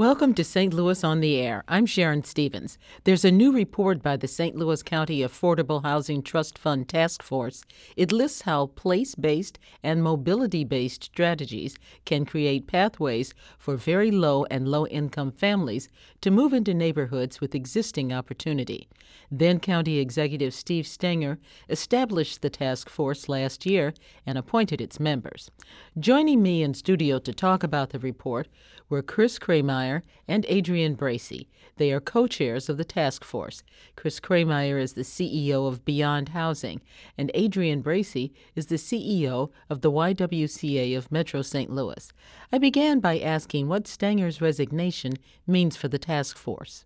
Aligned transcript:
Welcome 0.00 0.32
to 0.36 0.44
St. 0.44 0.72
Louis 0.72 1.04
on 1.04 1.20
the 1.20 1.36
Air. 1.36 1.62
I'm 1.68 1.84
Sharon 1.84 2.24
Stevens. 2.24 2.78
There's 3.04 3.22
a 3.22 3.30
new 3.30 3.52
report 3.52 4.02
by 4.02 4.16
the 4.16 4.26
St. 4.26 4.56
Louis 4.56 4.82
County 4.82 5.18
Affordable 5.18 5.82
Housing 5.82 6.22
Trust 6.22 6.56
Fund 6.56 6.88
Task 6.88 7.22
Force. 7.22 7.64
It 7.98 8.10
lists 8.10 8.40
how 8.40 8.68
place 8.68 9.14
based 9.14 9.58
and 9.82 10.02
mobility 10.02 10.64
based 10.64 11.04
strategies 11.04 11.76
can 12.06 12.24
create 12.24 12.66
pathways 12.66 13.34
for 13.58 13.76
very 13.76 14.10
low 14.10 14.46
and 14.50 14.66
low 14.66 14.86
income 14.86 15.32
families 15.32 15.90
to 16.22 16.30
move 16.30 16.54
into 16.54 16.72
neighborhoods 16.72 17.42
with 17.42 17.54
existing 17.54 18.10
opportunity. 18.10 18.88
Then 19.30 19.60
County 19.60 19.98
Executive 19.98 20.54
Steve 20.54 20.86
Stenger 20.86 21.38
established 21.68 22.40
the 22.40 22.48
task 22.48 22.88
force 22.88 23.28
last 23.28 23.66
year 23.66 23.92
and 24.24 24.38
appointed 24.38 24.80
its 24.80 24.98
members. 24.98 25.50
Joining 25.98 26.42
me 26.42 26.62
in 26.62 26.72
studio 26.72 27.18
to 27.18 27.34
talk 27.34 27.62
about 27.62 27.90
the 27.90 27.98
report 27.98 28.48
were 28.88 29.02
Chris 29.02 29.38
Krehmeyer 29.90 30.02
and 30.28 30.46
Adrian 30.48 30.96
Bracey. 30.96 31.46
They 31.76 31.92
are 31.92 32.00
co 32.00 32.26
chairs 32.26 32.68
of 32.68 32.76
the 32.76 32.84
task 32.84 33.24
force. 33.24 33.62
Chris 33.96 34.20
Krehmeyer 34.20 34.80
is 34.80 34.92
the 34.92 35.02
CEO 35.02 35.66
of 35.66 35.84
Beyond 35.84 36.30
Housing, 36.30 36.80
and 37.16 37.30
Adrian 37.34 37.82
Bracey 37.82 38.32
is 38.54 38.66
the 38.66 38.76
CEO 38.76 39.50
of 39.68 39.80
the 39.80 39.90
YWCA 39.90 40.96
of 40.96 41.10
Metro 41.10 41.42
St. 41.42 41.70
Louis. 41.70 42.12
I 42.52 42.58
began 42.58 43.00
by 43.00 43.18
asking 43.18 43.68
what 43.68 43.84
Stenger's 43.84 44.40
resignation 44.40 45.14
means 45.46 45.76
for 45.76 45.88
the 45.88 45.98
task 45.98 46.36
force. 46.36 46.84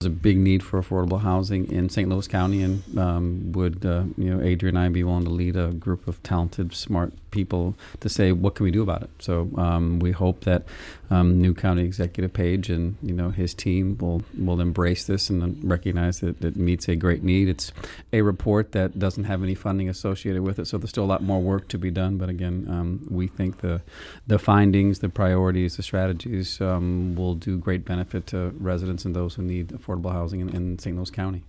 There's 0.00 0.14
a 0.14 0.16
big 0.16 0.38
need 0.38 0.62
for 0.62 0.80
affordable 0.80 1.20
housing 1.20 1.70
in 1.70 1.90
St. 1.90 2.08
Louis 2.08 2.26
County, 2.26 2.62
and 2.62 2.98
um, 2.98 3.52
would 3.52 3.84
uh, 3.84 4.04
you 4.16 4.34
know 4.34 4.42
Adrian 4.42 4.76
and 4.76 4.86
I 4.86 4.88
be 4.88 5.04
willing 5.04 5.24
to 5.24 5.30
lead 5.30 5.56
a 5.56 5.72
group 5.72 6.08
of 6.08 6.22
talented, 6.22 6.74
smart 6.74 7.12
people 7.30 7.74
to 8.00 8.08
say 8.08 8.32
what 8.32 8.54
can 8.54 8.64
we 8.64 8.70
do 8.70 8.82
about 8.82 9.02
it? 9.02 9.10
So 9.18 9.50
um, 9.56 9.98
we 9.98 10.12
hope 10.12 10.44
that 10.44 10.64
um, 11.10 11.40
new 11.40 11.54
county 11.54 11.82
executive 11.82 12.32
Page 12.32 12.70
and 12.70 12.96
you 13.02 13.12
know 13.12 13.30
his 13.30 13.54
team 13.54 13.98
will 13.98 14.22
will 14.38 14.60
embrace 14.60 15.04
this 15.04 15.30
and 15.30 15.58
recognize 15.68 16.20
that 16.20 16.42
it 16.44 16.56
meets 16.56 16.88
a 16.88 16.96
great 16.96 17.22
need. 17.22 17.48
It's 17.48 17.72
a 18.12 18.22
report 18.22 18.72
that 18.72 18.98
doesn't 18.98 19.24
have 19.24 19.42
any 19.42 19.54
funding 19.54 19.88
associated 19.88 20.42
with 20.42 20.58
it, 20.58 20.66
so 20.66 20.78
there's 20.78 20.90
still 20.90 21.04
a 21.04 21.06
lot 21.06 21.22
more 21.22 21.40
work 21.40 21.68
to 21.68 21.78
be 21.78 21.90
done. 21.90 22.18
But 22.18 22.28
again, 22.28 22.66
um, 22.68 23.06
we 23.10 23.26
think 23.26 23.60
the 23.60 23.82
the 24.26 24.38
findings, 24.38 25.00
the 25.00 25.08
priorities, 25.08 25.76
the 25.76 25.82
strategies 25.82 26.60
um, 26.60 27.14
will 27.16 27.34
do 27.34 27.58
great 27.58 27.84
benefit 27.84 28.26
to 28.28 28.54
residents 28.58 29.04
and 29.04 29.14
those 29.14 29.34
who 29.34 29.42
need 29.42 29.68
affordable 29.68 30.12
housing 30.12 30.40
in, 30.40 30.48
in 30.50 30.78
St. 30.78 30.96
Louis 30.96 31.10
County. 31.10 31.42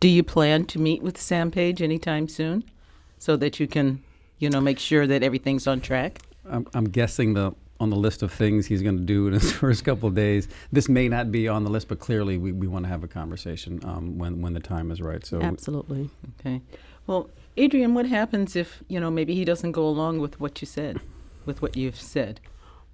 Do 0.00 0.08
you 0.08 0.22
plan 0.22 0.64
to 0.66 0.78
meet 0.78 1.02
with 1.02 1.18
Sam 1.18 1.50
Page 1.50 1.82
anytime 1.82 2.28
soon 2.28 2.64
so 3.18 3.36
that 3.36 3.60
you 3.60 3.66
can, 3.66 4.02
you 4.38 4.50
know, 4.50 4.60
make 4.60 4.78
sure 4.78 5.06
that 5.06 5.22
everything's 5.22 5.66
on 5.66 5.80
track? 5.80 6.18
I'm, 6.48 6.66
I'm 6.74 6.84
guessing 6.84 7.34
the 7.34 7.54
on 7.80 7.90
the 7.90 7.96
list 7.96 8.22
of 8.22 8.32
things 8.32 8.66
he's 8.66 8.82
going 8.82 8.96
to 8.96 9.04
do 9.04 9.28
in 9.28 9.34
his 9.34 9.52
first 9.62 9.84
couple 9.84 10.08
of 10.08 10.14
days. 10.14 10.48
This 10.72 10.88
may 10.88 11.08
not 11.08 11.30
be 11.30 11.46
on 11.46 11.62
the 11.62 11.70
list, 11.70 11.88
but 11.88 12.00
clearly 12.00 12.36
we, 12.36 12.50
we 12.50 12.66
want 12.66 12.84
to 12.84 12.88
have 12.88 13.04
a 13.04 13.08
conversation 13.08 13.80
um, 13.84 14.18
when 14.18 14.42
when 14.42 14.54
the 14.54 14.60
time 14.60 14.90
is 14.90 15.00
right. 15.00 15.24
So 15.24 15.40
absolutely 15.40 16.10
okay. 16.40 16.62
Well, 17.06 17.30
Adrian, 17.56 17.94
what 17.94 18.06
happens 18.06 18.56
if 18.56 18.82
you 18.88 19.00
know 19.00 19.10
maybe 19.10 19.34
he 19.34 19.44
doesn't 19.44 19.72
go 19.72 19.86
along 19.86 20.18
with 20.18 20.40
what 20.40 20.60
you 20.60 20.66
said, 20.66 21.00
with 21.44 21.62
what 21.62 21.76
you've 21.76 22.00
said? 22.00 22.40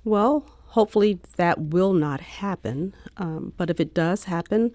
Well, 0.05 0.47
hopefully 0.69 1.19
that 1.37 1.61
will 1.61 1.93
not 1.93 2.21
happen. 2.21 2.95
Um, 3.17 3.53
but 3.57 3.71
if 3.71 3.81
it 3.81 3.95
does 3.95 4.25
happen, 4.25 4.73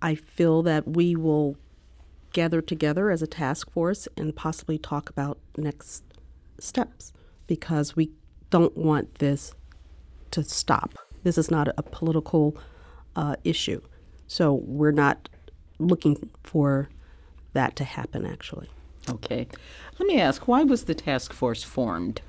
I 0.00 0.14
feel 0.14 0.62
that 0.62 0.88
we 0.88 1.14
will 1.14 1.56
gather 2.32 2.60
together 2.60 3.10
as 3.10 3.22
a 3.22 3.26
task 3.26 3.70
force 3.70 4.08
and 4.16 4.34
possibly 4.34 4.78
talk 4.78 5.10
about 5.10 5.38
next 5.56 6.04
steps 6.58 7.12
because 7.46 7.96
we 7.96 8.10
don't 8.50 8.76
want 8.76 9.16
this 9.16 9.54
to 10.30 10.42
stop. 10.42 10.94
This 11.22 11.38
is 11.38 11.50
not 11.50 11.68
a 11.76 11.82
political 11.82 12.56
uh, 13.16 13.36
issue. 13.44 13.80
So 14.26 14.54
we're 14.54 14.92
not 14.92 15.28
looking 15.78 16.30
for 16.42 16.88
that 17.52 17.76
to 17.76 17.84
happen, 17.84 18.24
actually. 18.24 18.70
Okay. 19.08 19.46
Let 19.98 20.06
me 20.06 20.20
ask 20.20 20.48
why 20.48 20.62
was 20.62 20.84
the 20.84 20.94
task 20.94 21.32
force 21.32 21.62
formed? 21.62 22.22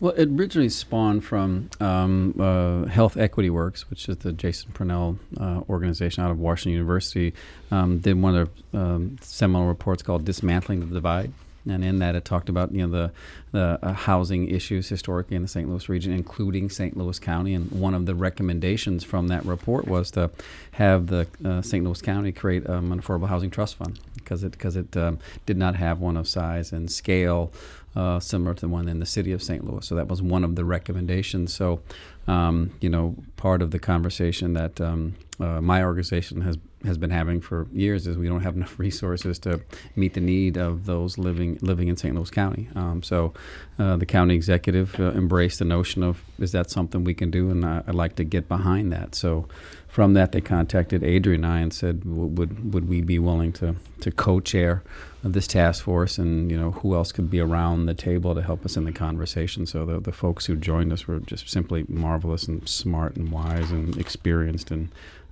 Well, 0.00 0.12
it 0.12 0.28
originally 0.28 0.68
spawned 0.68 1.24
from 1.24 1.70
um, 1.80 2.34
uh, 2.38 2.86
Health 2.88 3.16
Equity 3.16 3.50
Works, 3.50 3.88
which 3.90 4.08
is 4.08 4.18
the 4.18 4.32
Jason 4.32 4.72
Purnell 4.72 5.18
uh, 5.40 5.62
organization 5.68 6.22
out 6.22 6.30
of 6.30 6.38
Washington 6.38 6.72
University. 6.72 7.34
Um, 7.70 7.98
did 7.98 8.20
one 8.20 8.36
of 8.36 8.50
the 8.72 8.78
um, 8.78 9.16
seminal 9.20 9.66
reports 9.66 10.02
called 10.02 10.24
"Dismantling 10.24 10.80
the 10.80 10.86
Divide." 10.86 11.32
and 11.68 11.84
in 11.84 11.98
that 12.00 12.14
it 12.14 12.24
talked 12.24 12.48
about 12.48 12.72
you 12.72 12.86
know 12.86 12.92
the 12.92 13.12
the 13.52 13.78
uh, 13.82 13.92
housing 13.92 14.48
issues 14.48 14.88
historically 14.88 15.36
in 15.36 15.42
the 15.42 15.48
St. 15.48 15.68
Louis 15.68 15.88
region, 15.88 16.12
including 16.12 16.70
St. 16.70 16.96
Louis 16.96 17.18
County. 17.18 17.54
And 17.54 17.70
one 17.70 17.94
of 17.94 18.06
the 18.06 18.14
recommendations 18.14 19.04
from 19.04 19.28
that 19.28 19.44
report 19.44 19.86
was 19.86 20.10
to 20.12 20.30
have 20.72 21.08
the 21.08 21.26
uh, 21.44 21.60
St. 21.60 21.84
Louis 21.84 22.00
County 22.00 22.32
create 22.32 22.68
um, 22.68 22.90
an 22.92 23.00
affordable 23.00 23.28
housing 23.28 23.50
trust 23.50 23.76
fund 23.76 24.00
because 24.14 24.42
it 24.42 24.52
because 24.52 24.76
it 24.76 24.96
um, 24.96 25.18
did 25.46 25.56
not 25.56 25.76
have 25.76 26.00
one 26.00 26.16
of 26.16 26.26
size 26.26 26.72
and 26.72 26.90
scale 26.90 27.52
uh, 27.94 28.18
similar 28.20 28.54
to 28.54 28.60
the 28.62 28.68
one 28.68 28.88
in 28.88 29.00
the 29.00 29.06
city 29.06 29.32
of 29.32 29.42
St. 29.42 29.64
Louis. 29.64 29.86
So 29.86 29.94
that 29.96 30.08
was 30.08 30.22
one 30.22 30.44
of 30.44 30.56
the 30.56 30.64
recommendations. 30.64 31.52
So, 31.54 31.82
um, 32.26 32.72
you 32.80 32.88
know, 32.88 33.16
part 33.36 33.60
of 33.60 33.70
the 33.70 33.78
conversation 33.78 34.54
that 34.54 34.80
um, 34.80 35.14
uh, 35.38 35.60
my 35.60 35.82
organization 35.82 36.40
has 36.42 36.58
has 36.84 36.98
been 36.98 37.10
having 37.10 37.40
for 37.40 37.68
years 37.72 38.08
is 38.08 38.16
we 38.16 38.26
don't 38.26 38.42
have 38.42 38.56
enough 38.60 38.76
resources 38.78 39.38
to 39.38 39.60
meet 39.94 40.14
the 40.14 40.20
need 40.20 40.56
of 40.56 40.86
those 40.86 41.18
living 41.18 41.58
living 41.60 41.88
in 41.88 41.96
St. 41.96 42.14
Louis 42.14 42.30
County. 42.30 42.68
Um, 42.74 43.02
so, 43.02 43.34
uh, 43.78 43.96
the 43.96 44.06
county 44.06 44.34
executive 44.34 44.98
uh, 44.98 45.12
embraced 45.12 45.58
the 45.58 45.64
notion 45.64 46.02
of 46.02 46.22
is 46.38 46.52
that 46.52 46.70
something 46.70 47.04
we 47.04 47.14
can 47.14 47.30
do, 47.30 47.50
and 47.50 47.64
I, 47.64 47.82
would 47.86 47.94
like 47.94 48.16
to 48.16 48.24
get 48.24 48.48
behind 48.48 48.92
that. 48.92 49.14
So, 49.14 49.46
from 49.86 50.14
that, 50.14 50.32
they 50.32 50.40
contacted 50.40 51.04
Adrian 51.04 51.44
and 51.44 51.52
I 51.52 51.60
and 51.60 51.74
said, 51.74 52.04
would 52.04 52.72
would 52.72 52.88
we 52.88 53.02
be 53.02 53.18
willing 53.18 53.52
to 53.54 53.76
to 54.00 54.10
co-chair 54.10 54.82
this 55.22 55.46
task 55.46 55.84
force, 55.84 56.18
and 56.18 56.50
you 56.50 56.58
know 56.58 56.72
who 56.72 56.94
else 56.94 57.12
could 57.12 57.30
be 57.30 57.40
around 57.40 57.86
the 57.86 57.94
table 57.94 58.34
to 58.34 58.42
help 58.42 58.64
us 58.64 58.76
in 58.76 58.84
the 58.84 58.92
conversation. 58.92 59.66
So 59.66 59.84
the 59.84 60.00
the 60.00 60.12
folks 60.12 60.46
who 60.46 60.56
joined 60.56 60.92
us 60.92 61.06
were 61.06 61.20
just 61.20 61.48
simply 61.48 61.84
marvelous 61.88 62.48
and 62.48 62.68
smart 62.68 63.16
and 63.16 63.30
wise 63.30 63.70
and 63.70 63.96
experienced 63.98 64.70
and. 64.70 64.88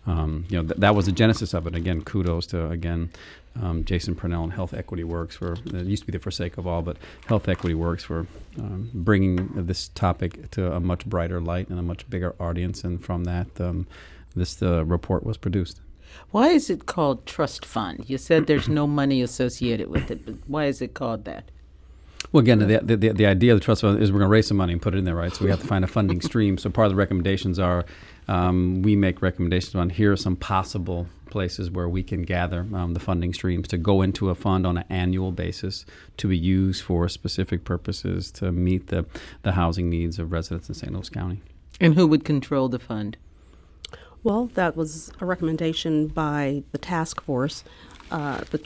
Um, 0.07 0.47
you 0.49 0.57
know 0.57 0.67
th- 0.67 0.81
that 0.81 0.95
was 0.95 1.05
the 1.05 1.13
genesis 1.13 1.53
of 1.53 1.67
it. 1.67 1.75
Again, 1.75 2.01
kudos 2.01 2.47
to 2.49 2.71
again 2.71 3.11
um, 3.61 3.85
Jason 3.85 4.15
Purnell 4.15 4.45
and 4.45 4.53
Health 4.53 4.73
Equity 4.73 5.05
Works 5.05 5.37
for 5.37 5.53
it 5.53 5.87
used 5.87 6.05
to 6.07 6.11
be 6.11 6.17
For 6.19 6.31
the 6.31 6.35
Sake 6.37 6.57
of 6.57 6.67
All, 6.67 6.83
but 6.83 6.97
Health 7.27 7.49
Equity 7.49 7.75
Works 7.75 8.05
for 8.05 8.27
um, 8.59 8.91
bringing 8.95 9.67
this 9.67 9.89
topic 9.89 10.51
to 10.53 10.73
a 10.73 10.81
much 10.81 11.05
brighter 11.07 11.41
light 11.41 11.69
and 11.69 11.79
a 11.79 11.83
much 11.83 12.09
bigger 12.09 12.35
audience. 12.41 12.85
And 12.85 13.05
from 13.05 13.25
that, 13.25 13.61
um, 13.61 13.87
this 14.35 14.63
uh, 14.63 14.85
report 14.85 15.25
was 15.25 15.37
produced. 15.37 15.81
Why 16.31 16.49
is 16.49 16.71
it 16.71 16.87
called 16.87 17.27
trust 17.27 17.65
fund? 17.65 18.05
You 18.07 18.19
said 18.19 18.47
there's 18.47 18.69
no 18.69 18.87
money 18.87 19.23
associated 19.23 19.89
with 19.89 20.11
it, 20.11 20.25
but 20.25 20.37
why 20.47 20.67
is 20.67 20.81
it 20.81 20.95
called 20.95 21.25
that? 21.25 21.51
Well, 22.33 22.43
again, 22.43 22.61
the, 22.61 22.97
the, 22.97 23.13
the 23.13 23.27
idea 23.27 23.53
of 23.53 23.59
the 23.59 23.65
trust 23.65 23.81
fund 23.81 24.01
is 24.01 24.13
we're 24.13 24.21
going 24.21 24.29
to 24.29 24.33
raise 24.33 24.47
some 24.47 24.57
money 24.57 24.73
and 24.73 24.81
put 24.81 24.95
it 24.95 24.99
in 24.99 25.05
there, 25.05 25.17
right? 25.17 25.35
So 25.35 25.45
we 25.45 25.51
have 25.51 25.61
to 25.61 25.67
find 25.67 25.85
a 25.85 25.89
funding 25.89 26.21
stream. 26.21 26.59
So 26.59 26.71
part 26.71 26.87
of 26.87 26.93
the 26.93 26.97
recommendations 26.97 27.59
are 27.59 27.85
um, 28.29 28.83
we 28.83 28.95
make 28.95 29.21
recommendations 29.21 29.75
on 29.75 29.91
here 29.91 30.13
are 30.13 30.17
some 30.17 30.37
possible 30.37 31.09
places 31.31 31.71
where 31.71 31.89
we 31.89 32.05
can 32.05 32.23
gather 32.23 32.67
um, 32.73 32.95
the 32.95 33.01
funding 33.01 33.33
streams 33.33 33.67
to 33.69 33.79
go 33.79 34.03
into 34.03 34.31
a 34.31 34.35
fund 34.37 34.67
on 34.67 34.79
an 34.79 34.85
annual 34.89 35.33
basis 35.33 35.85
to 36.19 36.29
be 36.29 36.39
used 36.39 36.85
for 36.85 37.09
specific 37.09 37.65
purposes 37.65 38.31
to 38.33 38.53
meet 38.53 38.89
the, 38.89 39.07
the 39.43 39.53
housing 39.53 39.91
needs 39.91 40.19
of 40.19 40.31
residents 40.31 40.69
in 40.69 40.75
St. 40.75 40.93
Louis 40.93 41.09
County. 41.09 41.43
And 41.81 41.95
who 41.95 42.07
would 42.07 42.25
control 42.25 42.69
the 42.69 42.79
fund? 42.79 43.17
Well, 44.23 44.51
that 44.55 44.77
was 44.77 45.13
a 45.21 45.25
recommendation 45.25 46.09
by 46.09 46.63
the 46.73 46.79
task 46.79 47.23
force. 47.23 47.65
Uh, 48.11 48.43
the, 48.51 48.63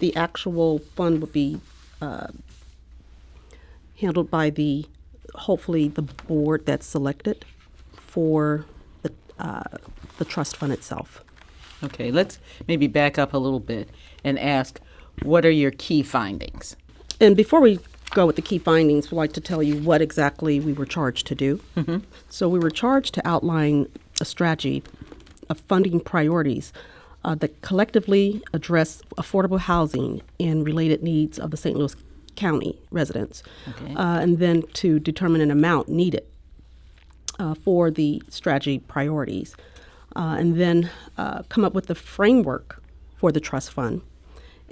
the 0.00 0.16
actual 0.16 0.80
fund 0.80 1.20
would 1.20 1.32
be 1.32 1.60
uh, 2.00 2.28
handled 4.00 4.30
by 4.30 4.50
the, 4.50 4.86
hopefully, 5.34 5.88
the 5.88 6.02
board 6.02 6.66
that's 6.66 6.86
selected 6.86 7.44
for 7.94 8.66
the, 9.02 9.12
uh, 9.38 9.62
the 10.18 10.24
trust 10.24 10.56
fund 10.56 10.72
itself. 10.72 11.22
Okay, 11.84 12.10
let's 12.10 12.38
maybe 12.66 12.88
back 12.88 13.18
up 13.18 13.32
a 13.34 13.38
little 13.38 13.60
bit 13.60 13.88
and 14.24 14.38
ask 14.38 14.80
what 15.22 15.44
are 15.44 15.50
your 15.50 15.70
key 15.70 16.02
findings? 16.02 16.76
And 17.20 17.36
before 17.36 17.60
we 17.60 17.78
go 18.14 18.26
with 18.26 18.36
the 18.36 18.42
key 18.42 18.58
findings, 18.58 19.10
we'd 19.10 19.16
like 19.16 19.32
to 19.34 19.40
tell 19.40 19.62
you 19.62 19.76
what 19.78 20.00
exactly 20.00 20.60
we 20.60 20.72
were 20.72 20.86
charged 20.86 21.26
to 21.28 21.34
do. 21.34 21.60
Mm-hmm. 21.76 21.98
So, 22.28 22.48
we 22.48 22.58
were 22.58 22.70
charged 22.70 23.14
to 23.14 23.26
outline 23.26 23.88
a 24.20 24.24
strategy 24.24 24.82
of 25.48 25.60
funding 25.60 26.00
priorities 26.00 26.72
uh, 27.24 27.34
that 27.36 27.60
collectively 27.62 28.42
address 28.52 29.02
affordable 29.16 29.60
housing 29.60 30.22
and 30.40 30.64
related 30.64 31.02
needs 31.02 31.38
of 31.38 31.50
the 31.50 31.56
St. 31.56 31.76
Louis 31.76 31.94
County 32.34 32.78
residents, 32.90 33.42
okay. 33.68 33.94
uh, 33.94 34.18
and 34.18 34.38
then 34.38 34.62
to 34.74 34.98
determine 34.98 35.40
an 35.40 35.50
amount 35.50 35.88
needed 35.88 36.24
uh, 37.38 37.54
for 37.54 37.90
the 37.90 38.22
strategy 38.28 38.78
priorities, 38.78 39.54
uh, 40.16 40.36
and 40.38 40.58
then 40.58 40.90
uh, 41.18 41.42
come 41.48 41.64
up 41.64 41.74
with 41.74 41.86
the 41.86 41.94
framework 41.94 42.82
for 43.18 43.30
the 43.30 43.40
trust 43.40 43.70
fund, 43.70 44.00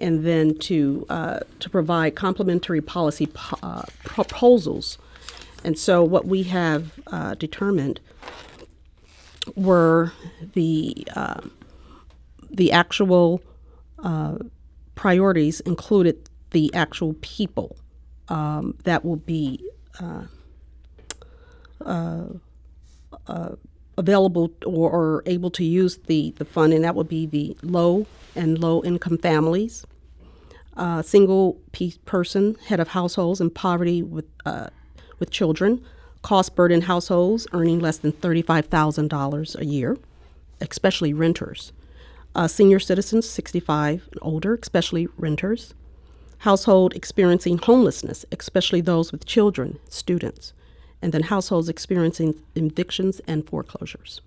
and 0.01 0.25
then 0.25 0.57
to 0.59 1.07
uh, 1.09 1.41
to 1.59 1.71
provide 1.71 2.15
complementary 2.17 2.81
policy 2.81 3.27
po- 3.27 3.85
proposals. 4.05 4.99
And 5.63 5.79
so, 5.79 6.03
what 6.03 6.27
we 6.27 6.45
have 6.45 7.01
determined 7.39 8.01
were 9.55 10.13
the 10.55 11.07
uh, 11.15 11.41
the 12.51 12.73
actual 12.73 13.43
uh, 14.03 14.37
priorities 14.95 15.61
included 15.61 16.29
the 16.51 16.73
actual 16.75 17.15
people 17.21 17.77
um, 18.29 18.75
that 18.85 19.05
will 19.05 19.17
be 19.17 19.65
uh, 20.01 20.25
uh, 21.85 22.25
uh, 23.27 23.51
available 23.97 24.51
or, 24.65 24.91
or, 24.91 25.23
able 25.27 25.51
to 25.51 25.65
use 25.65 25.99
the, 26.07 26.33
the 26.39 26.45
fund, 26.45 26.73
and 26.73 26.85
that 26.85 26.95
would 26.95 27.09
be 27.09 27.27
the 27.27 27.57
low 27.63 28.07
and 28.35 28.59
low 28.59 28.83
income 28.83 29.19
families, 29.19 29.85
uh, 30.77 31.03
single 31.03 31.61
person, 32.05 32.57
head 32.67 32.81
of 32.81 32.89
households 32.89 33.41
in 33.41 33.51
poverty 33.51 34.03
with, 34.03 34.27
uh, 34.47 34.69
with 35.19 35.31
children, 35.31 35.85
cost 36.23 36.55
burden 36.55 36.83
households 36.83 37.47
earning 37.53 37.79
less 37.79 37.99
than 37.99 38.13
$35,000 38.13 39.59
a 39.59 39.65
year, 39.65 39.97
especially 40.61 41.13
renters, 41.13 41.73
uh, 42.35 42.47
senior 42.47 42.79
citizens 42.79 43.29
65 43.29 44.09
and 44.13 44.19
older, 44.23 44.59
especially 44.61 45.09
renters, 45.17 45.75
household 46.39 46.95
experiencing 46.95 47.59
homelessness, 47.59 48.25
especially 48.33 48.81
those 48.81 49.13
with 49.13 49.27
children, 49.27 49.79
students, 49.89 50.53
and 51.03 51.13
then 51.13 51.25
households 51.25 51.69
experiencing 51.69 52.35
evictions 52.55 53.21
and 53.27 53.47
foreclosures. 53.47 54.21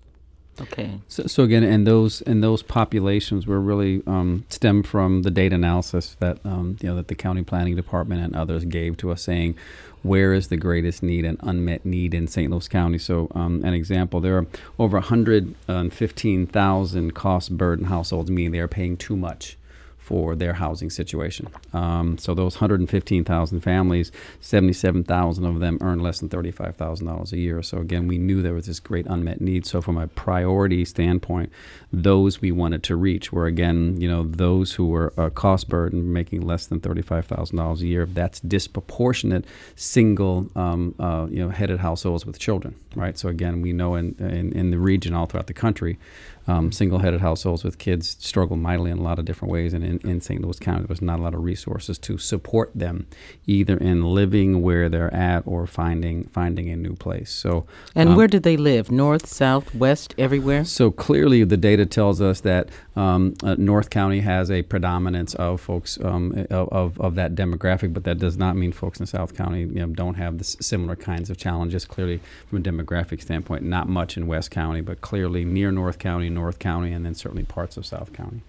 Okay. 0.60 1.00
So, 1.08 1.26
so 1.26 1.42
again, 1.42 1.64
and 1.64 1.86
those 1.86 2.22
and 2.22 2.42
those 2.42 2.62
populations 2.62 3.46
were 3.46 3.60
really 3.60 4.02
um, 4.06 4.46
stem 4.48 4.82
from 4.82 5.20
the 5.22 5.30
data 5.30 5.56
analysis 5.56 6.16
that 6.20 6.38
um, 6.44 6.78
you 6.80 6.88
know 6.88 6.96
that 6.96 7.08
the 7.08 7.14
county 7.14 7.42
planning 7.42 7.76
department 7.76 8.22
and 8.22 8.34
others 8.36 8.64
gave 8.64 8.96
to 8.98 9.10
us, 9.10 9.22
saying 9.22 9.56
where 10.02 10.32
is 10.32 10.48
the 10.48 10.56
greatest 10.56 11.02
need 11.02 11.24
and 11.24 11.38
unmet 11.42 11.84
need 11.84 12.14
in 12.14 12.28
St. 12.28 12.50
Louis 12.50 12.68
County. 12.68 12.98
So, 12.98 13.28
um, 13.34 13.64
an 13.64 13.74
example: 13.74 14.20
there 14.20 14.38
are 14.38 14.46
over 14.78 14.98
115,000 14.98 17.14
cost 17.14 17.56
burden 17.56 17.86
households, 17.86 18.30
meaning 18.30 18.52
they 18.52 18.60
are 18.60 18.68
paying 18.68 18.96
too 18.96 19.16
much 19.16 19.56
for 20.04 20.36
their 20.36 20.52
housing 20.52 20.90
situation. 20.90 21.48
Um, 21.72 22.18
so 22.18 22.34
those 22.34 22.56
115,000 22.56 23.60
families, 23.60 24.12
77,000 24.38 25.46
of 25.46 25.60
them 25.60 25.78
earn 25.80 26.00
less 26.00 26.20
than 26.20 26.28
$35,000 26.28 27.32
a 27.32 27.38
year. 27.38 27.62
So 27.62 27.78
again, 27.78 28.06
we 28.06 28.18
knew 28.18 28.42
there 28.42 28.52
was 28.52 28.66
this 28.66 28.80
great 28.80 29.06
unmet 29.06 29.40
need. 29.40 29.64
So 29.64 29.80
from 29.80 29.96
a 29.96 30.06
priority 30.06 30.84
standpoint, 30.84 31.50
those 31.90 32.42
we 32.42 32.52
wanted 32.52 32.82
to 32.82 32.96
reach 32.96 33.32
were 33.32 33.46
again, 33.46 33.98
you 33.98 34.06
know, 34.06 34.24
those 34.24 34.74
who 34.74 34.88
were 34.88 35.14
a 35.16 35.30
cost 35.30 35.70
burden 35.70 36.12
making 36.12 36.42
less 36.42 36.66
than 36.66 36.80
$35,000 36.80 37.80
a 37.80 37.86
year. 37.86 38.04
That's 38.04 38.40
disproportionate 38.40 39.46
single, 39.74 40.50
um, 40.54 40.94
uh, 40.98 41.28
you 41.30 41.38
know, 41.38 41.48
headed 41.48 41.80
households 41.80 42.26
with 42.26 42.38
children, 42.38 42.74
right? 42.94 43.16
So 43.16 43.30
again, 43.30 43.62
we 43.62 43.72
know 43.72 43.94
in, 43.94 44.16
in, 44.18 44.52
in 44.52 44.70
the 44.70 44.78
region 44.78 45.14
all 45.14 45.24
throughout 45.24 45.46
the 45.46 45.54
country, 45.54 45.98
um, 46.46 46.72
single-headed 46.72 47.20
households 47.20 47.64
with 47.64 47.78
kids 47.78 48.16
struggle 48.20 48.56
mightily 48.56 48.90
in 48.90 48.98
a 48.98 49.02
lot 49.02 49.18
of 49.18 49.24
different 49.24 49.52
ways. 49.52 49.72
And 49.72 49.84
in, 49.84 49.98
in 50.08 50.20
St. 50.20 50.40
Louis 50.40 50.58
County, 50.58 50.86
there's 50.86 51.02
not 51.02 51.18
a 51.18 51.22
lot 51.22 51.34
of 51.34 51.42
resources 51.42 51.98
to 51.98 52.18
support 52.18 52.70
them, 52.74 53.06
either 53.46 53.76
in 53.76 54.02
living 54.02 54.62
where 54.62 54.88
they're 54.88 55.12
at 55.14 55.46
or 55.46 55.66
finding 55.66 56.24
finding 56.24 56.68
a 56.70 56.76
new 56.76 56.94
place. 56.94 57.30
So, 57.30 57.66
and 57.94 58.10
um, 58.10 58.16
where 58.16 58.26
do 58.26 58.38
they 58.38 58.56
live? 58.56 58.90
North, 58.90 59.26
south, 59.26 59.74
west, 59.74 60.14
everywhere. 60.18 60.64
So 60.64 60.90
clearly, 60.90 61.44
the 61.44 61.56
data 61.56 61.86
tells 61.86 62.20
us 62.20 62.40
that 62.40 62.68
um, 62.96 63.34
uh, 63.42 63.56
North 63.58 63.90
County 63.90 64.20
has 64.20 64.50
a 64.50 64.62
predominance 64.62 65.34
of 65.34 65.60
folks 65.60 65.98
um, 66.02 66.46
of, 66.50 67.00
of 67.00 67.14
that 67.14 67.34
demographic, 67.34 67.92
but 67.92 68.04
that 68.04 68.18
does 68.18 68.36
not 68.36 68.56
mean 68.56 68.72
folks 68.72 69.00
in 69.00 69.06
South 69.06 69.34
County 69.34 69.60
you 69.60 69.66
know, 69.66 69.86
don't 69.86 70.14
have 70.14 70.38
the 70.38 70.44
similar 70.44 70.96
kinds 70.96 71.30
of 71.30 71.36
challenges. 71.36 71.84
Clearly, 71.84 72.20
from 72.48 72.58
a 72.58 72.60
demographic 72.60 73.22
standpoint, 73.22 73.62
not 73.62 73.88
much 73.88 74.16
in 74.16 74.26
West 74.26 74.50
County, 74.50 74.80
but 74.80 75.00
clearly 75.00 75.44
near 75.44 75.72
North 75.72 75.98
County 75.98 76.28
North 76.34 76.58
County, 76.58 76.92
and 76.92 77.04
then 77.04 77.14
certainly 77.14 77.44
parts 77.44 77.76
of 77.76 77.86
South 77.86 78.12
County. 78.12 78.42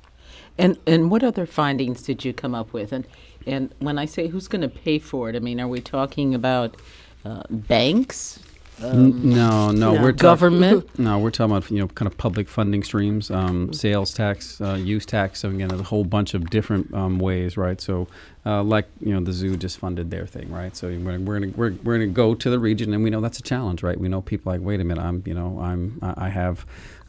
And 0.58 0.78
and 0.88 1.12
what 1.12 1.24
other 1.24 1.46
findings 1.46 2.02
did 2.02 2.26
you 2.26 2.34
come 2.34 2.56
up 2.56 2.74
with? 2.74 2.92
And 2.92 3.08
and 3.46 3.74
when 3.80 3.98
I 3.98 4.06
say 4.06 4.28
who's 4.28 4.48
going 4.48 4.62
to 4.62 4.70
pay 4.70 5.00
for 5.00 5.30
it, 5.30 5.36
I 5.36 5.40
mean, 5.40 5.60
are 5.60 5.68
we 5.68 5.82
talking 5.82 6.34
about 6.34 6.78
uh, 7.24 7.44
banks? 7.50 8.40
Um, 8.82 9.30
no, 9.30 9.72
no, 9.72 9.94
no, 9.94 10.02
we're 10.02 10.12
government. 10.12 11.00
No, 11.00 11.18
we're 11.18 11.32
talking 11.32 11.56
about 11.56 11.72
you 11.72 11.80
know 11.80 11.88
kind 11.88 12.12
of 12.12 12.18
public 12.18 12.50
funding 12.50 12.84
streams, 12.84 13.32
um, 13.32 13.72
sales 13.72 14.14
tax, 14.14 14.60
uh, 14.60 14.74
use 14.74 15.06
tax. 15.06 15.40
So 15.42 15.50
again, 15.50 15.72
a 15.72 15.82
whole 15.82 16.04
bunch 16.04 16.34
of 16.34 16.50
different 16.50 16.94
um, 16.94 17.18
ways, 17.18 17.56
right? 17.56 17.80
So, 17.80 18.08
uh, 18.46 18.64
like 18.64 18.90
you 19.00 19.14
know, 19.14 19.22
the 19.22 19.32
zoo 19.32 19.56
just 19.56 19.78
funded 19.78 20.12
their 20.12 20.26
thing, 20.28 20.52
right? 20.52 20.76
So 20.76 20.90
we're 20.90 21.20
we're 21.20 21.40
gonna 21.40 21.54
we're, 21.56 21.74
we're 21.84 21.98
gonna 22.00 22.08
go 22.08 22.36
to 22.36 22.50
the 22.50 22.60
region, 22.60 22.94
and 22.94 23.02
we 23.02 23.10
know 23.10 23.22
that's 23.22 23.40
a 23.40 23.44
challenge, 23.44 23.82
right? 23.82 23.98
We 23.98 24.10
know 24.10 24.22
people 24.22 24.52
like, 24.52 24.60
wait 24.62 24.82
a 24.82 24.84
minute, 24.84 25.02
I'm 25.02 25.24
you 25.26 25.34
know 25.34 25.58
I'm 25.62 25.98
I 26.02 26.28
have 26.28 26.66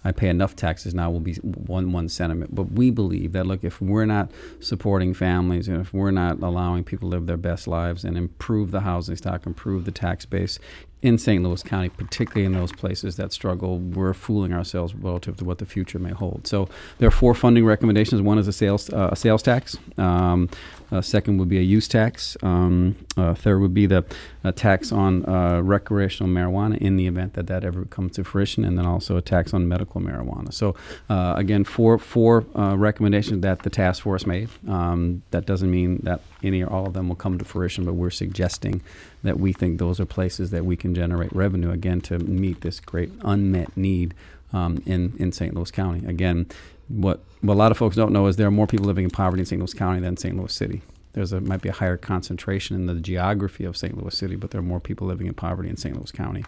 I 0.06 0.12
pay 0.12 0.28
enough 0.28 0.54
taxes 0.54 0.94
now 0.94 1.10
will 1.10 1.18
be 1.18 1.34
one 1.34 1.90
one 1.90 2.08
sentiment. 2.08 2.54
But 2.54 2.70
we 2.70 2.90
believe 2.90 3.32
that 3.32 3.44
look, 3.44 3.64
if 3.64 3.80
we're 3.80 4.04
not 4.04 4.30
supporting 4.60 5.14
families 5.14 5.66
and 5.66 5.80
if 5.80 5.92
we're 5.92 6.12
not 6.12 6.40
allowing 6.40 6.84
people 6.84 7.10
to 7.10 7.16
live 7.16 7.26
their 7.26 7.36
best 7.36 7.66
lives 7.66 8.04
and 8.04 8.16
improve 8.16 8.70
the 8.70 8.82
housing 8.82 9.16
stock, 9.16 9.46
improve 9.46 9.84
the 9.84 9.90
tax 9.90 10.24
base, 10.24 10.60
in 11.02 11.18
St. 11.18 11.42
Louis 11.42 11.62
County, 11.62 11.88
particularly 11.88 12.46
in 12.46 12.52
those 12.52 12.72
places 12.72 13.16
that 13.16 13.32
struggle, 13.32 13.78
we're 13.78 14.14
fooling 14.14 14.52
ourselves 14.52 14.94
relative 14.94 15.36
to 15.36 15.44
what 15.44 15.58
the 15.58 15.66
future 15.66 15.98
may 15.98 16.12
hold. 16.12 16.46
So 16.46 16.68
there 16.98 17.08
are 17.08 17.12
four 17.12 17.34
funding 17.34 17.64
recommendations. 17.64 18.22
One 18.22 18.38
is 18.38 18.48
a 18.48 18.52
sales 18.52 18.90
uh, 18.92 19.10
a 19.12 19.16
sales 19.16 19.42
tax. 19.42 19.76
Um, 19.98 20.48
uh, 20.92 21.00
second 21.00 21.38
would 21.38 21.48
be 21.48 21.58
a 21.58 21.62
use 21.62 21.88
tax. 21.88 22.36
Um, 22.42 22.96
uh, 23.16 23.34
third 23.34 23.60
would 23.60 23.74
be 23.74 23.86
the 23.86 24.04
tax 24.54 24.92
on 24.92 25.24
uh, 25.28 25.60
recreational 25.60 26.32
marijuana 26.32 26.78
in 26.78 26.96
the 26.96 27.06
event 27.06 27.34
that 27.34 27.48
that 27.48 27.64
ever 27.64 27.84
comes 27.86 28.12
to 28.12 28.24
fruition, 28.24 28.64
and 28.64 28.78
then 28.78 28.86
also 28.86 29.16
a 29.16 29.22
tax 29.22 29.52
on 29.52 29.68
medical 29.68 30.00
marijuana. 30.00 30.52
So 30.52 30.76
uh, 31.08 31.34
again, 31.36 31.64
four 31.64 31.98
four 31.98 32.46
uh, 32.54 32.76
recommendations 32.76 33.42
that 33.42 33.62
the 33.62 33.70
task 33.70 34.02
force 34.02 34.26
made. 34.26 34.48
Um, 34.68 35.22
that 35.30 35.46
doesn't 35.46 35.70
mean 35.70 36.00
that 36.04 36.20
any 36.42 36.62
or 36.62 36.70
all 36.70 36.86
of 36.86 36.92
them 36.92 37.08
will 37.08 37.16
come 37.16 37.38
to 37.38 37.44
fruition, 37.44 37.84
but 37.84 37.94
we're 37.94 38.10
suggesting 38.10 38.82
that 39.22 39.38
we 39.38 39.52
think 39.52 39.78
those 39.78 39.98
are 40.00 40.06
places 40.06 40.50
that 40.50 40.64
we 40.64 40.76
can 40.76 40.94
generate 40.94 41.32
revenue 41.32 41.70
again 41.70 42.00
to 42.02 42.18
meet 42.18 42.60
this 42.60 42.80
great 42.80 43.10
unmet 43.22 43.76
need 43.76 44.14
um, 44.52 44.82
in 44.86 45.14
in 45.18 45.32
St. 45.32 45.54
Louis 45.54 45.70
County. 45.70 46.06
Again, 46.06 46.46
what, 46.88 47.20
what 47.40 47.54
a 47.54 47.56
lot 47.56 47.72
of 47.72 47.78
folks 47.78 47.96
don't 47.96 48.12
know 48.12 48.26
is 48.26 48.36
there 48.36 48.46
are 48.46 48.52
more 48.52 48.66
people 48.66 48.86
living 48.86 49.04
in 49.04 49.10
poverty 49.10 49.40
in 49.40 49.46
St. 49.46 49.58
Louis 49.58 49.74
County 49.74 50.00
than 50.00 50.16
St. 50.16 50.36
Louis 50.36 50.52
City. 50.52 50.82
There's 51.12 51.32
a 51.32 51.40
might 51.40 51.62
be 51.62 51.68
a 51.68 51.72
higher 51.72 51.96
concentration 51.96 52.76
in 52.76 52.86
the 52.86 52.94
geography 52.94 53.64
of 53.64 53.76
St. 53.76 53.96
Louis 53.96 54.16
City, 54.16 54.36
but 54.36 54.50
there 54.50 54.58
are 54.58 54.64
more 54.64 54.80
people 54.80 55.06
living 55.06 55.26
in 55.26 55.34
poverty 55.34 55.70
in 55.70 55.76
St. 55.76 55.96
Louis 55.96 56.12
County. 56.12 56.44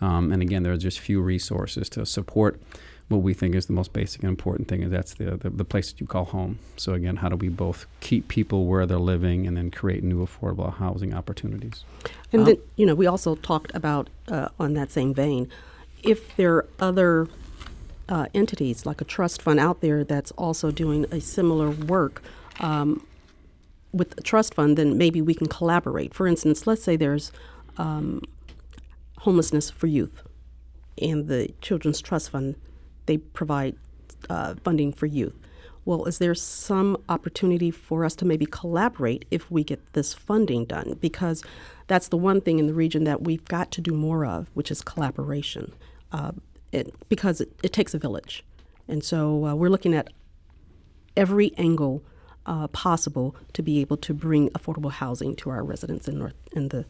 Um, 0.00 0.32
and 0.32 0.42
again, 0.42 0.62
there 0.62 0.72
are 0.72 0.78
just 0.78 1.00
few 1.00 1.20
resources 1.20 1.88
to 1.90 2.04
support 2.04 2.60
what 3.08 3.22
we 3.22 3.32
think 3.32 3.54
is 3.54 3.66
the 3.66 3.72
most 3.72 3.92
basic 3.92 4.22
and 4.22 4.28
important 4.28 4.68
thing, 4.68 4.82
and 4.82 4.92
that's 4.92 5.14
the, 5.14 5.36
the, 5.36 5.48
the 5.48 5.64
place 5.64 5.90
that 5.90 6.00
you 6.00 6.06
call 6.06 6.26
home. 6.26 6.58
So 6.76 6.92
again, 6.92 7.16
how 7.16 7.30
do 7.30 7.36
we 7.36 7.48
both 7.48 7.86
keep 8.00 8.28
people 8.28 8.66
where 8.66 8.84
they're 8.84 8.98
living 8.98 9.46
and 9.46 9.56
then 9.56 9.70
create 9.70 10.04
new 10.04 10.24
affordable 10.26 10.74
housing 10.74 11.14
opportunities? 11.14 11.84
And 12.32 12.40
um, 12.40 12.46
then, 12.46 12.56
you 12.76 12.84
know, 12.84 12.94
we 12.94 13.06
also 13.06 13.34
talked 13.36 13.74
about 13.74 14.10
uh, 14.28 14.48
on 14.60 14.74
that 14.74 14.90
same 14.90 15.14
vein, 15.14 15.48
if 16.02 16.36
there 16.36 16.54
are 16.54 16.66
other 16.78 17.28
uh, 18.08 18.26
entities 18.34 18.84
like 18.84 19.00
a 19.00 19.04
trust 19.04 19.40
fund 19.42 19.58
out 19.58 19.80
there 19.80 20.04
that's 20.04 20.30
also 20.32 20.70
doing 20.70 21.06
a 21.10 21.20
similar 21.20 21.70
work 21.70 22.22
um, 22.60 23.06
with 23.92 24.18
a 24.18 24.22
trust 24.22 24.52
fund, 24.54 24.76
then 24.76 24.98
maybe 24.98 25.22
we 25.22 25.34
can 25.34 25.46
collaborate. 25.46 26.12
For 26.12 26.26
instance, 26.26 26.66
let's 26.66 26.82
say 26.82 26.94
there's 26.96 27.32
um, 27.78 28.22
homelessness 29.18 29.70
for 29.70 29.86
youth, 29.86 30.22
and 31.00 31.26
the 31.26 31.54
Children's 31.62 32.00
Trust 32.00 32.30
Fund 32.30 32.56
they 33.08 33.18
provide 33.18 33.74
uh, 34.30 34.54
funding 34.62 34.92
for 34.92 35.06
youth. 35.06 35.34
Well, 35.84 36.04
is 36.04 36.18
there 36.18 36.34
some 36.34 37.02
opportunity 37.08 37.70
for 37.70 38.04
us 38.04 38.14
to 38.16 38.26
maybe 38.26 38.44
collaborate 38.44 39.24
if 39.30 39.50
we 39.50 39.64
get 39.64 39.94
this 39.94 40.12
funding 40.12 40.66
done? 40.66 40.98
Because 41.00 41.42
that's 41.86 42.08
the 42.08 42.18
one 42.18 42.42
thing 42.42 42.58
in 42.58 42.66
the 42.66 42.74
region 42.74 43.04
that 43.04 43.22
we've 43.22 43.44
got 43.46 43.70
to 43.72 43.80
do 43.80 43.92
more 43.92 44.26
of, 44.26 44.50
which 44.52 44.70
is 44.70 44.82
collaboration. 44.82 45.72
Uh, 46.12 46.32
it, 46.72 46.94
because 47.08 47.40
it, 47.40 47.50
it, 47.62 47.72
takes 47.72 47.94
a 47.94 47.98
village. 47.98 48.44
And 48.86 49.02
so 49.02 49.46
uh, 49.46 49.54
we're 49.54 49.70
looking 49.70 49.94
at 49.94 50.10
every 51.16 51.52
angle 51.56 52.02
uh, 52.44 52.68
possible 52.68 53.34
to 53.54 53.62
be 53.62 53.80
able 53.80 53.96
to 53.96 54.12
bring 54.12 54.50
affordable 54.50 54.90
housing 54.90 55.34
to 55.36 55.50
our 55.50 55.62
residents 55.62 56.06
in 56.06 56.18
North 56.18 56.34
in 56.52 56.68
the 56.68 56.84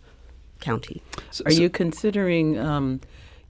county. 0.61 1.03
So, 1.31 1.45
Are 1.47 1.53
so 1.53 1.63
you 1.63 1.71
considering, 1.71 2.59
um, 2.59 3.01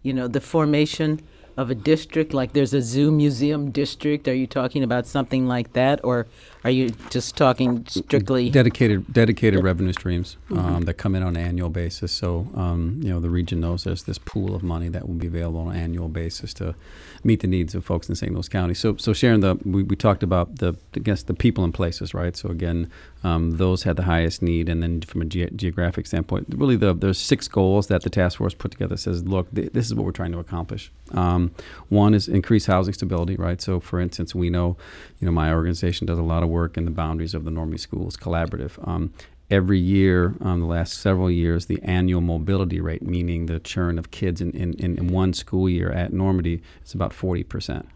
you 0.03 0.13
know, 0.13 0.29
the 0.29 0.41
formation 0.43 1.21
of 1.59 1.71
a 1.71 1.75
district? 1.75 2.33
Like 2.33 2.53
there's 2.53 2.73
a 2.73 2.81
zoo 2.81 3.11
museum 3.11 3.71
district. 3.71 4.29
Are 4.29 4.35
you 4.35 4.47
talking 4.47 4.83
about 4.85 5.07
something 5.07 5.47
like 5.47 5.73
that, 5.73 6.01
or 6.05 6.29
are 6.65 6.71
you 6.71 6.91
just 7.11 7.37
talking 7.37 7.85
strictly 7.87 8.49
dedicated 8.49 9.13
dedicated 9.13 9.63
revenue 9.63 9.93
streams 9.93 10.37
um, 10.51 10.57
mm-hmm. 10.57 10.81
that 10.83 10.95
come 10.95 11.15
in 11.17 11.23
on 11.23 11.37
an 11.37 11.43
annual 11.43 11.69
basis? 11.69 12.13
So 12.13 12.47
um, 12.55 13.01
you 13.03 13.11
know 13.11 13.19
the 13.21 13.29
region 13.29 13.61
knows 13.61 13.85
there's 13.85 14.05
this 14.05 14.19
pool 14.19 14.55
of 14.55 14.63
money 14.63 14.89
that 14.89 15.07
will 15.07 15.17
be 15.17 15.27
available 15.27 15.61
on 15.61 15.75
an 15.75 15.83
annual 15.83 16.09
basis 16.09 16.55
to 16.55 16.77
meet 17.25 17.41
the 17.41 17.49
needs 17.49 17.75
of 17.75 17.85
folks 17.85 18.09
in 18.09 18.15
St. 18.15 18.33
Louis 18.33 18.49
County. 18.49 18.75
So 18.75 18.97
so 18.97 19.13
Sharon, 19.13 19.41
the 19.41 19.57
we, 19.65 19.83
we 19.83 19.97
talked 19.97 20.23
about 20.23 20.57
the 20.57 20.77
I 20.95 21.01
guess 21.01 21.25
the 21.25 21.35
people 21.35 21.65
and 21.65 21.75
places, 21.75 22.15
right? 22.15 22.37
So 22.37 22.49
again, 22.51 22.89
um, 23.25 23.53
those 23.53 23.83
had 23.83 23.97
the 23.97 24.05
highest 24.05 24.43
need, 24.43 24.69
and 24.69 24.83
then 24.83 25.01
from 25.01 25.23
a 25.23 25.25
ge- 25.25 25.51
geographic 25.57 26.07
standpoint, 26.07 26.47
really 26.57 26.77
the 26.77 26.95
there's 26.95 27.19
six 27.19 27.49
goals 27.49 27.89
that 27.89 28.03
the 28.03 28.11
task 28.11 28.39
force 28.39 28.55
put 28.55 28.71
together. 28.71 28.97
Says, 28.97 29.25
look, 29.25 29.53
th- 29.55 29.73
this 29.73 29.87
is 29.87 29.95
what 29.95 30.05
we're 30.05 30.13
trying 30.13 30.33
to 30.33 30.39
accomplish. 30.39 30.93
Um, 31.13 31.51
one 31.89 32.15
is 32.15 32.29
increase 32.29 32.67
housing 32.67 32.95
stability, 32.95 33.35
right? 33.37 33.61
So, 33.61 33.81
for 33.81 34.01
instance, 34.01 34.35
we 34.35 34.51
know, 34.51 34.77
you 35.21 35.27
know, 35.27 35.33
my 35.33 35.53
organization 35.53 36.07
does 36.07 36.19
a 36.19 36.23
lot 36.23 36.43
of 36.43 36.49
work 36.49 36.77
in 36.77 36.85
the 36.85 36.91
boundaries 36.91 37.35
of 37.35 37.45
the 37.45 37.51
Normandy 37.51 37.79
Schools 37.79 38.17
Collaborative. 38.17 38.87
Um, 38.87 39.13
every 39.51 39.81
year, 39.81 40.37
um, 40.41 40.61
the 40.61 40.67
last 40.67 40.95
several 40.95 41.31
years, 41.31 41.67
the 41.67 41.83
annual 41.83 42.21
mobility 42.21 42.81
rate, 42.81 43.03
meaning 43.03 43.47
the 43.47 43.59
churn 43.59 43.99
of 43.99 44.11
kids 44.13 44.41
in, 44.41 44.53
in, 44.53 44.75
in 44.75 45.09
one 45.09 45.33
school 45.33 45.69
year 45.69 45.91
at 45.91 46.13
Normandy, 46.13 46.63
is 46.85 46.95
about 46.95 47.13
40 47.13 47.43
percent 47.45 47.89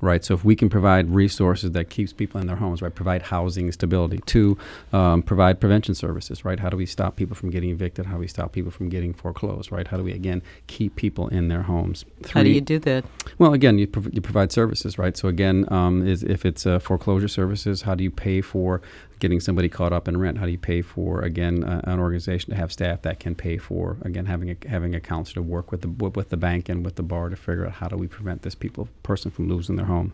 right? 0.00 0.24
So 0.24 0.34
if 0.34 0.44
we 0.44 0.54
can 0.56 0.68
provide 0.68 1.10
resources 1.10 1.72
that 1.72 1.90
keeps 1.90 2.12
people 2.12 2.40
in 2.40 2.46
their 2.46 2.56
homes, 2.56 2.82
right? 2.82 2.94
Provide 2.94 3.22
housing 3.22 3.70
stability. 3.72 4.20
Two, 4.26 4.58
um, 4.92 5.22
provide 5.22 5.60
prevention 5.60 5.94
services, 5.94 6.44
right? 6.44 6.60
How 6.60 6.68
do 6.68 6.76
we 6.76 6.86
stop 6.86 7.16
people 7.16 7.34
from 7.34 7.50
getting 7.50 7.70
evicted? 7.70 8.06
How 8.06 8.14
do 8.14 8.20
we 8.20 8.28
stop 8.28 8.52
people 8.52 8.70
from 8.70 8.88
getting 8.88 9.12
foreclosed, 9.12 9.72
right? 9.72 9.86
How 9.88 9.96
do 9.96 10.02
we 10.02 10.12
again 10.12 10.42
keep 10.66 10.96
people 10.96 11.28
in 11.28 11.48
their 11.48 11.62
homes? 11.62 12.04
Three, 12.22 12.32
How 12.32 12.42
do 12.42 12.50
you 12.50 12.60
do 12.60 12.78
that? 12.80 13.04
Well, 13.38 13.52
again, 13.52 13.78
you, 13.78 13.86
prov- 13.86 14.12
you 14.12 14.20
provide 14.20 14.52
services, 14.52 14.98
right? 14.98 15.16
So 15.16 15.28
again, 15.28 15.70
um, 15.72 16.06
is 16.06 16.22
if 16.22 16.44
it's 16.44 16.66
uh, 16.66 16.78
foreclosure 16.78 17.28
services, 17.28 17.82
how 17.82 17.94
do 17.94 18.04
you 18.04 18.10
pay 18.10 18.40
for 18.40 18.82
getting 19.18 19.40
somebody 19.40 19.68
caught 19.68 19.92
up 19.92 20.08
in 20.08 20.18
rent? 20.18 20.38
How 20.38 20.46
do 20.46 20.52
you 20.52 20.58
pay 20.58 20.82
for 20.82 21.22
again 21.22 21.64
uh, 21.64 21.80
an 21.84 21.98
organization 21.98 22.50
to 22.50 22.56
have 22.56 22.72
staff 22.72 23.02
that 23.02 23.20
can 23.20 23.34
pay 23.34 23.58
for 23.58 23.98
again 24.02 24.26
having 24.26 24.50
a 24.50 24.68
having 24.68 24.94
a 24.94 25.00
counselor 25.00 25.34
to 25.34 25.42
work 25.42 25.70
with 25.70 25.82
the 25.82 25.88
with 25.88 26.30
the 26.30 26.36
bank 26.36 26.68
and 26.68 26.84
with 26.84 26.96
the 26.96 27.02
bar 27.02 27.28
to 27.28 27.36
figure 27.36 27.66
out 27.66 27.72
how 27.72 27.88
do 27.88 27.96
we 27.96 28.06
prevent 28.06 28.42
this 28.42 28.54
people 28.54 28.88
person 29.02 29.30
from 29.30 29.48
losing 29.48 29.76
their 29.76 29.86
home, 29.86 30.12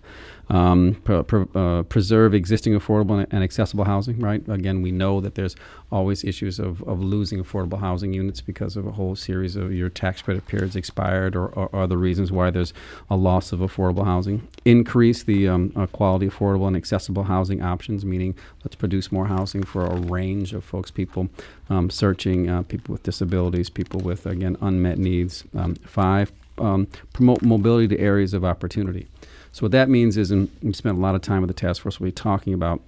um, 0.48 1.00
pre- 1.04 1.22
pre- 1.22 1.46
uh, 1.54 1.82
preserve 1.84 2.34
existing 2.34 2.78
affordable 2.78 3.26
and 3.30 3.42
accessible 3.42 3.84
housing. 3.84 4.18
Right. 4.18 4.46
Again, 4.48 4.82
we 4.82 4.92
know 4.92 5.20
that 5.20 5.34
there's 5.34 5.56
always 5.90 6.24
issues 6.24 6.58
of, 6.58 6.82
of 6.84 7.00
losing 7.00 7.42
affordable 7.42 7.80
housing 7.80 8.12
units 8.12 8.40
because 8.40 8.76
of 8.76 8.86
a 8.86 8.92
whole 8.92 9.16
series 9.16 9.56
of 9.56 9.72
your 9.72 9.88
tax 9.88 10.22
credit 10.22 10.46
periods 10.46 10.76
expired 10.76 11.36
or, 11.36 11.48
or 11.48 11.74
other 11.74 11.96
reasons 11.96 12.30
why 12.30 12.50
there's 12.50 12.72
a 13.10 13.16
loss 13.16 13.52
of 13.52 13.60
affordable 13.60 14.04
housing. 14.04 14.46
Increase 14.64 15.22
the 15.22 15.48
um, 15.48 15.72
uh, 15.76 15.86
quality, 15.86 16.28
affordable, 16.28 16.66
and 16.66 16.76
accessible 16.76 17.24
housing 17.24 17.62
options, 17.62 18.04
meaning 18.04 18.34
let's 18.64 18.76
produce 18.76 18.91
more 19.12 19.26
housing 19.26 19.62
for 19.62 19.86
a 19.86 19.94
range 19.94 20.52
of 20.52 20.64
folks, 20.64 20.90
people 20.90 21.28
um, 21.70 21.88
searching, 21.88 22.50
uh, 22.50 22.62
people 22.62 22.92
with 22.92 23.02
disabilities, 23.02 23.70
people 23.70 24.00
with, 24.00 24.26
again, 24.26 24.56
unmet 24.60 24.98
needs. 24.98 25.44
Um, 25.56 25.76
five, 25.76 26.32
um, 26.58 26.86
promote 27.12 27.42
mobility 27.42 27.88
to 27.88 27.98
areas 27.98 28.34
of 28.34 28.44
opportunity. 28.44 29.06
So 29.52 29.62
what 29.62 29.72
that 29.72 29.88
means 29.88 30.16
is, 30.16 30.30
and 30.30 30.50
we 30.62 30.72
spent 30.72 30.98
a 30.98 31.00
lot 31.00 31.14
of 31.14 31.22
time 31.22 31.40
with 31.42 31.48
the 31.48 31.54
task 31.54 31.82
force, 31.82 32.00
we'll 32.00 32.08
be 32.08 32.12
talking 32.12 32.54
about 32.54 32.80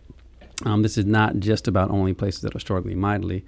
um, 0.64 0.82
this 0.82 0.96
is 0.96 1.04
not 1.04 1.38
just 1.38 1.66
about 1.66 1.90
only 1.90 2.14
places 2.14 2.42
that 2.42 2.54
are 2.54 2.60
struggling 2.60 3.00
mightily 3.00 3.44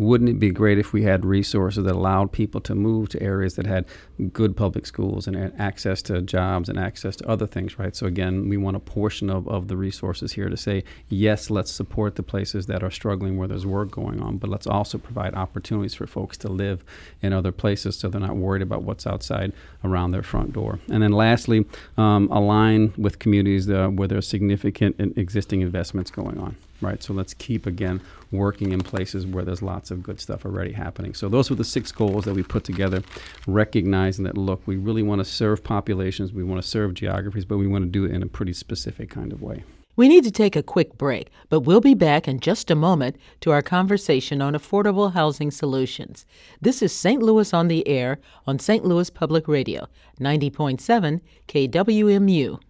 wouldn't 0.00 0.30
it 0.30 0.38
be 0.38 0.50
great 0.50 0.78
if 0.78 0.94
we 0.94 1.02
had 1.02 1.26
resources 1.26 1.84
that 1.84 1.94
allowed 1.94 2.32
people 2.32 2.58
to 2.62 2.74
move 2.74 3.10
to 3.10 3.22
areas 3.22 3.56
that 3.56 3.66
had 3.66 3.84
good 4.32 4.56
public 4.56 4.86
schools 4.86 5.26
and 5.26 5.36
access 5.60 6.00
to 6.00 6.22
jobs 6.22 6.70
and 6.70 6.78
access 6.78 7.16
to 7.16 7.28
other 7.28 7.46
things, 7.46 7.78
right? 7.78 7.94
So, 7.94 8.06
again, 8.06 8.48
we 8.48 8.56
want 8.56 8.76
a 8.76 8.80
portion 8.80 9.28
of, 9.28 9.46
of 9.46 9.68
the 9.68 9.76
resources 9.76 10.32
here 10.32 10.48
to 10.48 10.56
say, 10.56 10.84
yes, 11.10 11.50
let's 11.50 11.70
support 11.70 12.16
the 12.16 12.22
places 12.22 12.64
that 12.66 12.82
are 12.82 12.90
struggling 12.90 13.36
where 13.36 13.46
there's 13.46 13.66
work 13.66 13.90
going 13.90 14.22
on, 14.22 14.38
but 14.38 14.48
let's 14.48 14.66
also 14.66 14.96
provide 14.96 15.34
opportunities 15.34 15.92
for 15.92 16.06
folks 16.06 16.38
to 16.38 16.48
live 16.48 16.82
in 17.20 17.34
other 17.34 17.52
places 17.52 17.98
so 17.98 18.08
they're 18.08 18.22
not 18.22 18.36
worried 18.36 18.62
about 18.62 18.82
what's 18.82 19.06
outside 19.06 19.52
around 19.84 20.12
their 20.12 20.22
front 20.22 20.54
door. 20.54 20.78
And 20.90 21.02
then, 21.02 21.12
lastly, 21.12 21.66
um, 21.98 22.26
align 22.32 22.94
with 22.96 23.18
communities 23.18 23.68
uh, 23.68 23.88
where 23.88 24.08
there's 24.08 24.26
significant 24.26 24.96
existing 25.18 25.60
investments 25.60 26.10
going 26.10 26.38
on 26.38 26.56
right? 26.80 27.02
So 27.02 27.12
let's 27.12 27.34
keep 27.34 27.66
again 27.66 28.00
working 28.32 28.72
in 28.72 28.80
places 28.80 29.26
where 29.26 29.44
there's 29.44 29.62
lots 29.62 29.90
of 29.90 30.02
good 30.02 30.20
stuff 30.20 30.44
already 30.44 30.72
happening. 30.72 31.14
So 31.14 31.28
those 31.28 31.50
were 31.50 31.56
the 31.56 31.64
six 31.64 31.92
goals 31.92 32.24
that 32.24 32.34
we 32.34 32.42
put 32.42 32.64
together, 32.64 33.02
recognizing 33.46 34.24
that 34.24 34.36
look, 34.36 34.62
we 34.66 34.76
really 34.76 35.02
want 35.02 35.20
to 35.20 35.24
serve 35.24 35.64
populations, 35.64 36.32
we 36.32 36.44
want 36.44 36.62
to 36.62 36.66
serve 36.68 36.94
geographies, 36.94 37.44
but 37.44 37.58
we 37.58 37.66
want 37.66 37.84
to 37.84 37.90
do 37.90 38.04
it 38.04 38.12
in 38.12 38.22
a 38.22 38.26
pretty 38.26 38.52
specific 38.52 39.10
kind 39.10 39.32
of 39.32 39.42
way. 39.42 39.64
We 39.96 40.08
need 40.08 40.24
to 40.24 40.30
take 40.30 40.56
a 40.56 40.62
quick 40.62 40.96
break, 40.96 41.28
but 41.48 41.60
we'll 41.60 41.80
be 41.80 41.94
back 41.94 42.26
in 42.26 42.40
just 42.40 42.70
a 42.70 42.74
moment 42.74 43.16
to 43.40 43.50
our 43.50 43.60
conversation 43.60 44.40
on 44.40 44.54
affordable 44.54 45.12
housing 45.12 45.50
solutions. 45.50 46.24
This 46.60 46.80
is 46.80 46.90
St. 46.92 47.22
Louis 47.22 47.52
on 47.52 47.68
the 47.68 47.86
Air 47.86 48.18
on 48.46 48.58
St. 48.58 48.84
Louis 48.84 49.10
Public 49.10 49.46
Radio, 49.46 49.88
90.7 50.18 51.20
KWMU. 51.48 52.60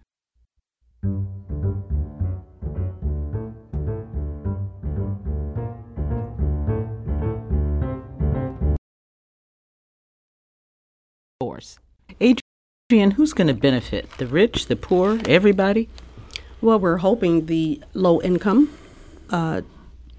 Force. 11.40 11.78
Adrian, 12.20 13.12
who's 13.12 13.32
going 13.32 13.49
to 13.49 13.54
benefit? 13.54 14.11
The 14.18 14.26
rich, 14.26 14.66
the 14.66 14.76
poor, 14.76 15.18
everybody? 15.26 15.88
Well, 16.61 16.78
we're 16.78 16.99
hoping 16.99 17.47
the 17.47 17.82
low 17.94 18.20
income 18.20 18.70
uh, 19.30 19.62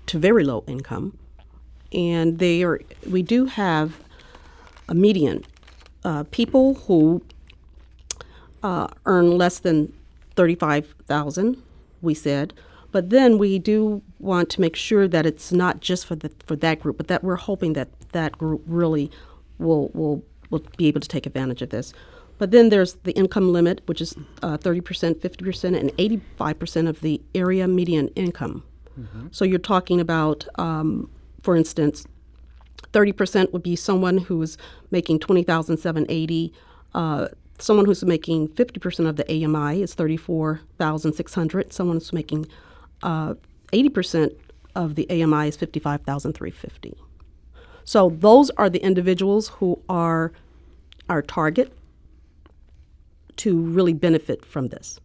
to 0.08 0.18
very 0.18 0.44
low 0.44 0.63
income, 0.66 1.16
and 1.94 2.40
they 2.40 2.63
are. 2.63 2.82
We 3.08 3.22
do 3.22 3.46
have 3.46 4.00
a 4.90 4.96
median 4.96 5.46
uh, 6.04 6.24
people 6.32 6.74
who 6.74 7.22
uh, 8.63 8.88
earn 9.06 9.38
less 9.38 9.60
than 9.60 9.94
thirty-five 10.36 10.96
thousand. 11.06 11.62
We 12.01 12.16
said, 12.16 12.56
but 12.92 13.12
then 13.12 13.38
we 13.38 13.60
do 13.60 14.01
want 14.18 14.50
to 14.50 14.62
make 14.62 14.75
sure 14.75 15.08
that 15.08 15.28
it's 15.28 15.51
not 15.51 15.82
just 15.82 16.08
for 16.08 16.16
the 16.16 16.32
for 16.48 16.56
that 16.56 16.80
group, 16.80 16.98
but 16.98 17.10
that 17.10 17.24
we're 17.24 17.36
hoping 17.36 17.74
that 17.74 17.90
that 18.13 18.40
group 18.40 18.63
really 18.66 19.12
will 19.60 19.92
will 19.94 20.24
will 20.51 20.63
be 20.77 20.88
able 20.88 21.01
to 21.01 21.08
take 21.08 21.25
advantage 21.25 21.62
of 21.63 21.70
this. 21.70 21.93
But 22.38 22.51
then 22.51 22.70
there's 22.70 22.93
the 23.03 23.12
income 23.13 23.51
limit, 23.51 23.81
which 23.86 24.01
is 24.01 24.15
uh, 24.41 24.58
30%, 24.58 25.15
50%, 25.15 25.79
and 25.79 25.91
85% 25.98 26.89
of 26.89 27.01
the 27.01 27.22
area 27.36 27.67
median 27.67 28.08
income. 28.10 28.63
Mm-hmm. 29.00 29.27
So 29.31 29.46
you're 29.46 29.60
talking 29.60 30.00
about, 30.00 30.48
um, 30.55 31.10
for 31.43 31.55
instance, 31.55 32.05
30% 32.93 33.53
would 33.53 33.63
be 33.63 33.75
someone 33.75 34.17
who 34.17 34.41
is 34.41 34.58
making 34.89 35.20
20,780. 35.20 36.53
Uh, 36.93 37.27
someone 37.60 37.86
who's 37.86 38.03
making 38.03 38.50
50% 38.50 39.08
of 39.08 39.15
the 39.15 39.46
AMI 39.46 39.81
is 39.81 39.93
34,600. 39.93 41.72
Someone 41.72 41.98
who's 41.98 42.12
making 42.12 42.48
uh, 43.03 43.36
80% 43.72 44.36
of 44.75 44.96
the 44.96 45.08
AMI 45.10 45.48
is 45.48 45.55
55,350. 45.55 46.98
So 47.84 48.10
those 48.10 48.50
are 48.52 48.70
the 48.70 48.80
individuals 48.80 49.50
who 49.50 49.82
are 49.90 50.32
our 51.10 51.22
target 51.22 51.74
to 53.38 53.60
really 53.60 53.94
benefit 53.94 54.46
from 54.46 54.68
this. 54.68 55.00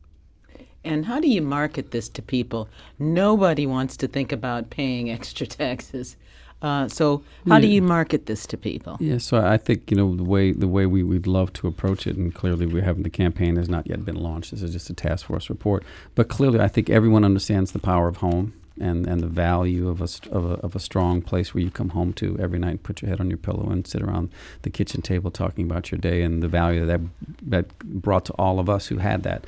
And 0.85 1.07
how 1.07 1.19
do 1.19 1.29
you 1.29 1.43
market 1.43 1.91
this 1.91 2.09
to 2.11 2.23
people? 2.23 2.69
Nobody 2.99 3.67
wants 3.67 3.97
to 3.99 4.09
think 4.09 4.31
about 4.31 4.71
paying 4.71 5.11
extra 5.17 5.47
taxes. 5.47 6.17
Uh, 6.63 6.89
so 6.89 7.23
how 7.47 7.57
yeah. 7.57 7.61
do 7.61 7.67
you 7.67 7.83
market 7.83 8.27
this 8.27 8.47
to 8.47 8.57
people? 8.57 8.97
Yeah, 8.99 9.19
so 9.19 9.37
I 9.39 9.59
think 9.59 9.91
you 9.91 9.97
know 9.97 10.17
the 10.17 10.25
way 10.25 10.53
the 10.53 10.67
way 10.67 10.87
we 10.87 11.03
would 11.03 11.27
love 11.27 11.53
to 11.55 11.67
approach 11.67 12.07
it, 12.07 12.17
and 12.17 12.35
clearly 12.35 12.65
we 12.65 12.81
haven't. 12.81 13.03
The 13.03 13.11
campaign 13.11 13.57
has 13.57 13.69
not 13.69 13.87
yet 13.87 14.07
been 14.07 14.17
launched. 14.17 14.53
This 14.53 14.63
is 14.63 14.73
just 14.73 14.89
a 14.89 14.95
task 14.95 15.27
force 15.27 15.51
report, 15.51 15.85
but 16.15 16.29
clearly 16.29 16.59
I 16.61 16.69
think 16.69 16.89
everyone 16.89 17.25
understands 17.25 17.73
the 17.73 17.79
power 17.79 18.09
of 18.09 18.19
home 18.19 18.55
and, 18.81 19.07
and 19.07 19.21
the 19.21 19.27
value 19.27 19.89
of 19.89 20.01
a, 20.01 20.09
of, 20.31 20.45
a, 20.45 20.55
of 20.55 20.77
a 20.77 20.81
strong 20.81 21.23
place 21.23 21.55
where 21.55 21.63
you 21.63 21.71
come 21.71 21.91
home 21.91 22.13
to 22.15 22.39
every 22.39 22.59
night, 22.59 22.83
put 22.83 23.03
your 23.03 23.09
head 23.09 23.21
on 23.21 23.29
your 23.29 23.39
pillow, 23.39 23.69
and 23.71 23.87
sit 23.87 24.03
around 24.03 24.31
the 24.63 24.71
kitchen 24.71 25.03
table 25.03 25.31
talking 25.31 25.65
about 25.65 25.91
your 25.91 25.99
day, 25.99 26.23
and 26.23 26.43
the 26.43 26.49
value 26.49 26.85
that 26.87 27.01
that 27.43 27.79
brought 27.79 28.25
to 28.27 28.33
all 28.35 28.59
of 28.59 28.69
us 28.69 28.89
who 28.89 28.99
had 28.99 29.23
that. 29.23 29.45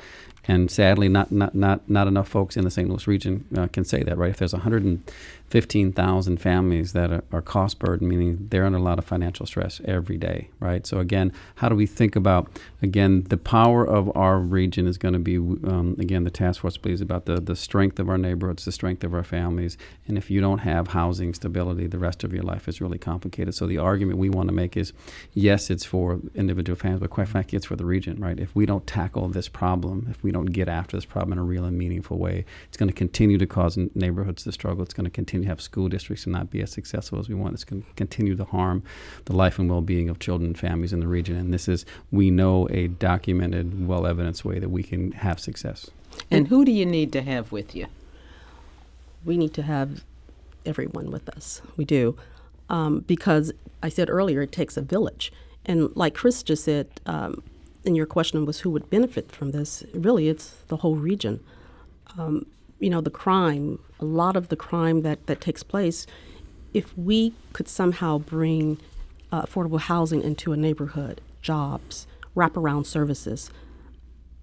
And 0.47 0.71
sadly, 0.71 1.09
not 1.09 1.31
not 1.31 1.53
not 1.53 1.89
not 1.89 2.07
enough 2.07 2.27
folks 2.27 2.57
in 2.57 2.63
the 2.63 2.71
St. 2.71 2.89
Louis 2.89 3.05
region 3.07 3.45
uh, 3.55 3.67
can 3.67 3.83
say 3.83 4.03
that, 4.03 4.17
right? 4.17 4.31
If 4.31 4.37
there's 4.37 4.53
100 4.53 5.01
15,000 5.49 6.37
families 6.37 6.93
that 6.93 7.11
are, 7.11 7.23
are, 7.31 7.41
cost 7.41 7.79
burden, 7.79 8.07
meaning 8.07 8.47
they're 8.49 8.65
under 8.65 8.77
a 8.77 8.81
lot 8.81 8.99
of 8.99 9.05
financial 9.05 9.45
stress 9.45 9.81
every 9.85 10.17
day, 10.17 10.49
right? 10.59 10.85
So 10.85 10.99
again, 10.99 11.33
how 11.55 11.69
do 11.69 11.75
we 11.75 11.87
think 11.87 12.15
about 12.15 12.51
again 12.81 13.23
the 13.29 13.37
power 13.37 13.85
of 13.85 14.15
our 14.15 14.37
region 14.37 14.85
is 14.85 14.97
going 14.97 15.13
to 15.13 15.19
be 15.19 15.37
um, 15.37 15.95
again 15.99 16.23
the 16.23 16.29
task 16.29 16.61
force 16.61 16.77
believes 16.77 17.01
about 17.01 17.25
the 17.25 17.39
the 17.39 17.55
strength 17.55 17.99
of 17.99 18.09
our 18.09 18.17
neighborhoods, 18.17 18.65
the 18.65 18.71
strength 18.71 19.03
of 19.03 19.13
our 19.13 19.23
families, 19.23 19.77
and 20.07 20.17
if 20.17 20.29
you 20.29 20.39
don't 20.39 20.59
have 20.59 20.89
housing 20.89 21.33
stability, 21.33 21.87
the 21.87 21.97
rest 21.97 22.23
of 22.23 22.33
your 22.33 22.43
life 22.43 22.67
is 22.67 22.79
really 22.79 22.99
complicated. 22.99 23.55
So 23.55 23.65
the 23.65 23.79
argument 23.79 24.19
we 24.19 24.29
want 24.29 24.49
to 24.49 24.53
make 24.53 24.77
is, 24.77 24.93
yes, 25.33 25.69
it's 25.69 25.85
for 25.85 26.19
individual 26.35 26.77
families, 26.77 26.99
but 26.99 27.09
quite 27.09 27.27
frankly, 27.27 27.55
it's 27.55 27.65
for 27.65 27.75
the 27.75 27.85
region, 27.85 28.19
right? 28.19 28.39
If 28.39 28.55
we 28.55 28.65
don't 28.65 28.85
tackle 28.85 29.27
this 29.29 29.47
problem, 29.47 30.07
if 30.09 30.23
we 30.23 30.31
don't 30.31 30.47
get 30.47 30.67
after 30.67 30.95
this 30.97 31.05
problem 31.05 31.33
in 31.33 31.39
a 31.39 31.43
real 31.43 31.65
and 31.65 31.77
meaningful 31.77 32.17
way, 32.17 32.45
it's 32.67 32.77
going 32.77 32.89
to 32.89 32.95
continue 32.95 33.37
to 33.37 33.47
cause 33.47 33.77
neighborhoods 33.95 34.43
to 34.43 34.51
struggle. 34.51 34.83
It's 34.83 34.93
going 34.93 35.05
to 35.05 35.09
continue 35.11 35.38
continue 35.39 35.47
to 35.47 35.49
have 35.49 35.61
school 35.61 35.89
districts 35.89 36.25
and 36.25 36.33
not 36.33 36.49
be 36.49 36.61
as 36.61 36.71
successful 36.71 37.19
as 37.19 37.29
we 37.29 37.35
want. 37.35 37.53
It's 37.53 37.63
going 37.63 37.83
to 37.83 37.87
continue 37.95 38.35
to 38.35 38.45
harm 38.45 38.83
the 39.25 39.33
life 39.33 39.59
and 39.59 39.69
well 39.69 39.81
being 39.81 40.09
of 40.09 40.19
children 40.19 40.47
and 40.47 40.59
families 40.59 40.93
in 40.93 40.99
the 40.99 41.07
region. 41.07 41.35
And 41.37 41.53
this 41.53 41.67
is, 41.67 41.85
we 42.11 42.29
know, 42.29 42.67
a 42.69 42.87
documented, 42.87 43.87
well 43.87 44.05
evidenced 44.05 44.45
way 44.45 44.59
that 44.59 44.69
we 44.69 44.83
can 44.83 45.11
have 45.11 45.39
success. 45.39 45.89
And 46.31 46.47
who 46.47 46.65
do 46.65 46.71
you 46.71 46.85
need 46.85 47.11
to 47.13 47.21
have 47.21 47.51
with 47.51 47.75
you? 47.75 47.87
We 49.25 49.37
need 49.37 49.53
to 49.53 49.63
have 49.63 50.03
everyone 50.65 51.11
with 51.11 51.29
us. 51.29 51.61
We 51.77 51.85
do. 51.85 52.17
Um, 52.69 52.99
because 53.07 53.51
I 53.81 53.89
said 53.89 54.09
earlier, 54.09 54.41
it 54.41 54.51
takes 54.51 54.77
a 54.77 54.81
village. 54.81 55.31
And 55.65 55.95
like 55.95 56.13
Chris 56.13 56.43
just 56.43 56.63
said, 56.63 56.87
um, 57.05 57.41
and 57.85 57.95
your 57.95 58.05
question 58.05 58.45
was 58.45 58.59
who 58.59 58.69
would 58.69 58.89
benefit 58.89 59.31
from 59.31 59.51
this. 59.51 59.83
Really, 59.93 60.27
it's 60.27 60.53
the 60.67 60.77
whole 60.77 60.95
region. 60.95 61.39
Um, 62.17 62.45
you 62.79 62.89
know, 62.89 63.01
the 63.01 63.09
crime, 63.09 63.79
a 63.99 64.05
lot 64.05 64.35
of 64.35 64.49
the 64.49 64.55
crime 64.55 65.01
that, 65.01 65.27
that 65.27 65.41
takes 65.41 65.63
place, 65.63 66.05
if 66.73 66.97
we 66.97 67.33
could 67.53 67.67
somehow 67.67 68.17
bring 68.17 68.77
uh, 69.31 69.43
affordable 69.43 69.79
housing 69.79 70.21
into 70.21 70.53
a 70.53 70.57
neighborhood, 70.57 71.21
jobs, 71.41 72.07
wraparound 72.35 72.85
services, 72.85 73.49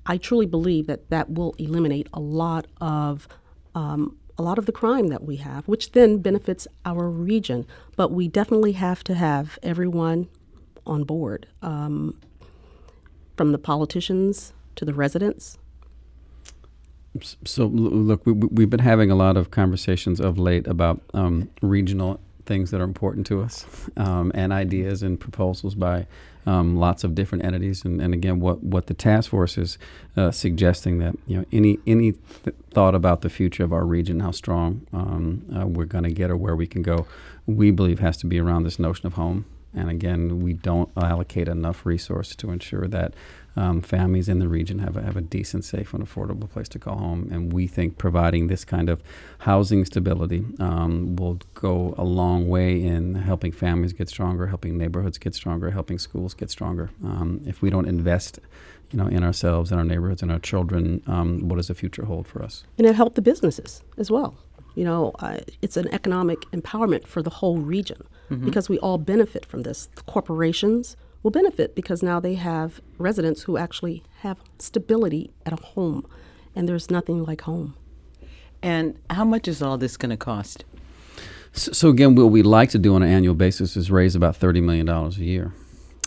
I 0.04 0.18
truly 0.18 0.46
believe 0.46 0.86
that 0.86 1.10
that 1.10 1.30
will 1.30 1.54
eliminate 1.58 2.08
a 2.12 2.20
lot 2.20 2.66
of 2.80 3.26
um, 3.74 4.16
a 4.38 4.42
lot 4.42 4.58
of 4.58 4.66
the 4.66 4.72
crime 4.72 5.08
that 5.08 5.24
we 5.24 5.36
have, 5.36 5.66
which 5.66 5.92
then 5.92 6.18
benefits 6.18 6.68
our 6.84 7.08
region. 7.08 7.66
But 7.96 8.12
we 8.12 8.28
definitely 8.28 8.72
have 8.72 9.02
to 9.04 9.14
have 9.14 9.58
everyone 9.62 10.28
on 10.86 11.04
board, 11.04 11.48
um, 11.62 12.20
from 13.36 13.52
the 13.52 13.58
politicians 13.58 14.52
to 14.76 14.84
the 14.84 14.94
residents. 14.94 15.58
So 17.44 17.66
look, 17.66 18.24
we, 18.26 18.32
we've 18.32 18.70
been 18.70 18.80
having 18.80 19.10
a 19.10 19.14
lot 19.14 19.36
of 19.36 19.50
conversations 19.50 20.20
of 20.20 20.38
late 20.38 20.66
about 20.66 21.00
um, 21.14 21.50
regional 21.62 22.20
things 22.46 22.70
that 22.70 22.80
are 22.80 22.84
important 22.84 23.26
to 23.26 23.42
us 23.42 23.66
um, 23.96 24.30
and 24.34 24.52
ideas 24.52 25.02
and 25.02 25.18
proposals 25.18 25.74
by 25.74 26.06
um, 26.46 26.76
lots 26.76 27.02
of 27.02 27.14
different 27.14 27.44
entities. 27.44 27.84
And, 27.84 28.00
and, 28.00 28.14
again, 28.14 28.38
what, 28.38 28.62
what 28.62 28.86
the 28.86 28.94
task 28.94 29.30
force 29.30 29.58
is 29.58 29.78
uh, 30.16 30.30
suggesting 30.30 30.98
that 30.98 31.16
you 31.26 31.38
know 31.38 31.44
any 31.52 31.78
any 31.86 32.12
th- 32.12 32.56
thought 32.70 32.94
about 32.94 33.22
the 33.22 33.28
future 33.28 33.64
of 33.64 33.72
our 33.72 33.84
region, 33.84 34.20
how 34.20 34.30
strong 34.30 34.86
um, 34.92 35.44
uh, 35.54 35.66
we're 35.66 35.86
going 35.86 36.04
to 36.04 36.12
get 36.12 36.30
or 36.30 36.36
where 36.36 36.54
we 36.54 36.66
can 36.66 36.82
go, 36.82 37.06
we 37.46 37.72
believe 37.72 37.98
has 37.98 38.16
to 38.18 38.26
be 38.26 38.38
around 38.38 38.62
this 38.62 38.78
notion 38.78 39.06
of 39.06 39.14
home. 39.14 39.44
And 39.74 39.90
again, 39.90 40.40
we 40.40 40.54
don't 40.54 40.88
allocate 40.96 41.48
enough 41.48 41.84
resources 41.84 42.34
to 42.36 42.50
ensure 42.50 42.88
that 42.88 43.12
um, 43.56 43.80
families 43.80 44.28
in 44.28 44.38
the 44.38 44.48
region 44.48 44.80
have 44.80 44.96
a, 44.96 45.02
have 45.02 45.16
a 45.16 45.20
decent, 45.20 45.64
safe, 45.64 45.94
and 45.94 46.06
affordable 46.06 46.48
place 46.48 46.68
to 46.68 46.78
call 46.78 46.98
home. 46.98 47.28
And 47.32 47.52
we 47.52 47.66
think 47.66 47.98
providing 47.98 48.48
this 48.48 48.64
kind 48.64 48.88
of 48.88 49.02
housing 49.40 49.84
stability 49.84 50.44
um, 50.58 51.16
will 51.16 51.38
go 51.54 51.94
a 51.96 52.04
long 52.04 52.48
way 52.48 52.82
in 52.82 53.14
helping 53.14 53.52
families 53.52 53.92
get 53.92 54.08
stronger, 54.08 54.46
helping 54.48 54.76
neighborhoods 54.76 55.18
get 55.18 55.34
stronger, 55.34 55.70
helping 55.70 55.98
schools 55.98 56.34
get 56.34 56.50
stronger. 56.50 56.90
Um, 57.02 57.40
if 57.46 57.62
we 57.62 57.70
don't 57.70 57.88
invest, 57.88 58.38
you 58.92 58.98
know, 58.98 59.06
in 59.06 59.24
ourselves, 59.24 59.72
in 59.72 59.78
our 59.78 59.84
neighborhoods, 59.84 60.22
in 60.22 60.30
our 60.30 60.38
children, 60.38 61.02
um, 61.06 61.48
what 61.48 61.56
does 61.56 61.68
the 61.68 61.74
future 61.74 62.04
hold 62.04 62.26
for 62.26 62.42
us? 62.42 62.64
And 62.76 62.86
it 62.86 62.94
helped 62.94 63.16
the 63.16 63.22
businesses 63.22 63.82
as 63.96 64.10
well. 64.10 64.36
You 64.74 64.84
know, 64.84 65.12
uh, 65.20 65.38
it's 65.62 65.78
an 65.78 65.88
economic 65.94 66.40
empowerment 66.52 67.06
for 67.06 67.22
the 67.22 67.30
whole 67.30 67.56
region 67.56 68.02
mm-hmm. 68.30 68.44
because 68.44 68.68
we 68.68 68.78
all 68.80 68.98
benefit 68.98 69.46
from 69.46 69.62
this. 69.62 69.88
The 69.94 70.02
corporations, 70.02 70.98
will 71.26 71.32
benefit 71.32 71.74
because 71.74 72.04
now 72.04 72.20
they 72.20 72.34
have 72.34 72.80
residents 72.98 73.42
who 73.42 73.56
actually 73.56 74.00
have 74.20 74.38
stability 74.60 75.32
at 75.44 75.52
a 75.52 75.56
home, 75.56 76.06
and 76.54 76.68
there's 76.68 76.88
nothing 76.88 77.24
like 77.24 77.40
home. 77.40 77.74
And 78.62 78.96
how 79.10 79.24
much 79.24 79.48
is 79.48 79.60
all 79.60 79.76
this 79.76 79.96
going 79.96 80.10
to 80.10 80.16
cost? 80.16 80.64
So, 81.50 81.72
so, 81.72 81.88
again, 81.88 82.14
what 82.14 82.26
we 82.26 82.44
like 82.44 82.70
to 82.70 82.78
do 82.78 82.94
on 82.94 83.02
an 83.02 83.08
annual 83.08 83.34
basis 83.34 83.76
is 83.76 83.90
raise 83.90 84.14
about 84.14 84.36
thirty 84.36 84.60
million 84.60 84.86
dollars 84.86 85.18
a 85.18 85.24
year, 85.24 85.52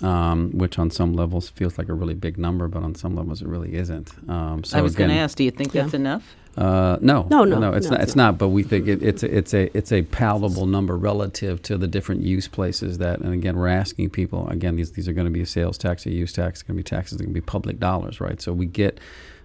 um, 0.02 0.52
which 0.52 0.80
on 0.80 0.90
some 0.90 1.14
levels 1.14 1.50
feels 1.50 1.78
like 1.78 1.90
a 1.90 1.94
really 1.94 2.14
big 2.14 2.38
number, 2.38 2.70
but 2.70 2.82
on 2.82 2.96
some 2.96 3.14
levels 3.14 3.42
it 3.42 3.50
really 3.50 3.76
isn't. 3.76 4.14
Um, 4.30 4.64
so 4.64 4.78
I 4.78 4.82
was 4.82 4.96
going 4.96 5.10
to 5.10 5.18
ask, 5.18 5.36
do 5.36 5.44
you 5.44 5.52
think 5.52 5.74
yeah. 5.74 5.82
that's 5.82 5.94
enough? 5.94 6.34
Uh, 6.58 6.98
no, 7.00 7.26
no, 7.30 7.46
no, 7.46 7.60
no, 7.60 7.72
it's 7.74 7.86
no, 7.86 7.92
not. 7.92 8.02
It's 8.02 8.16
not. 8.16 8.38
But 8.38 8.50
we 8.50 8.64
think 8.64 8.88
it, 8.88 9.02
it's 9.02 9.24
a, 9.24 9.38
it's 9.38 9.54
a 9.54 9.78
it's 9.78 9.92
a 9.92 10.02
palatable 10.02 10.66
number 10.66 10.98
relative 10.98 11.62
to 11.64 11.78
the 11.78 11.88
different 11.88 12.22
use 12.22 12.48
places 12.48 12.98
that. 12.98 13.20
And 13.22 13.34
again, 13.34 13.56
we're 13.56 13.68
asking 13.68 14.10
people. 14.10 14.48
Again, 14.50 14.76
these 14.76 14.92
these 14.92 15.08
are 15.08 15.14
going 15.14 15.26
to 15.26 15.32
be 15.32 15.42
a 15.42 15.46
sales 15.46 15.78
tax, 15.78 16.06
a 16.06 16.12
use 16.12 16.34
tax. 16.34 16.60
It's 16.60 16.64
going 16.64 16.76
to 16.76 16.84
be 16.84 16.84
taxes. 16.84 17.18
Going 17.18 17.30
to 17.30 17.34
be 17.34 17.42
public 17.42 17.80
dollars, 17.80 18.20
right? 18.20 18.42
So 18.42 18.52
we 18.52 18.66
get 18.66 19.00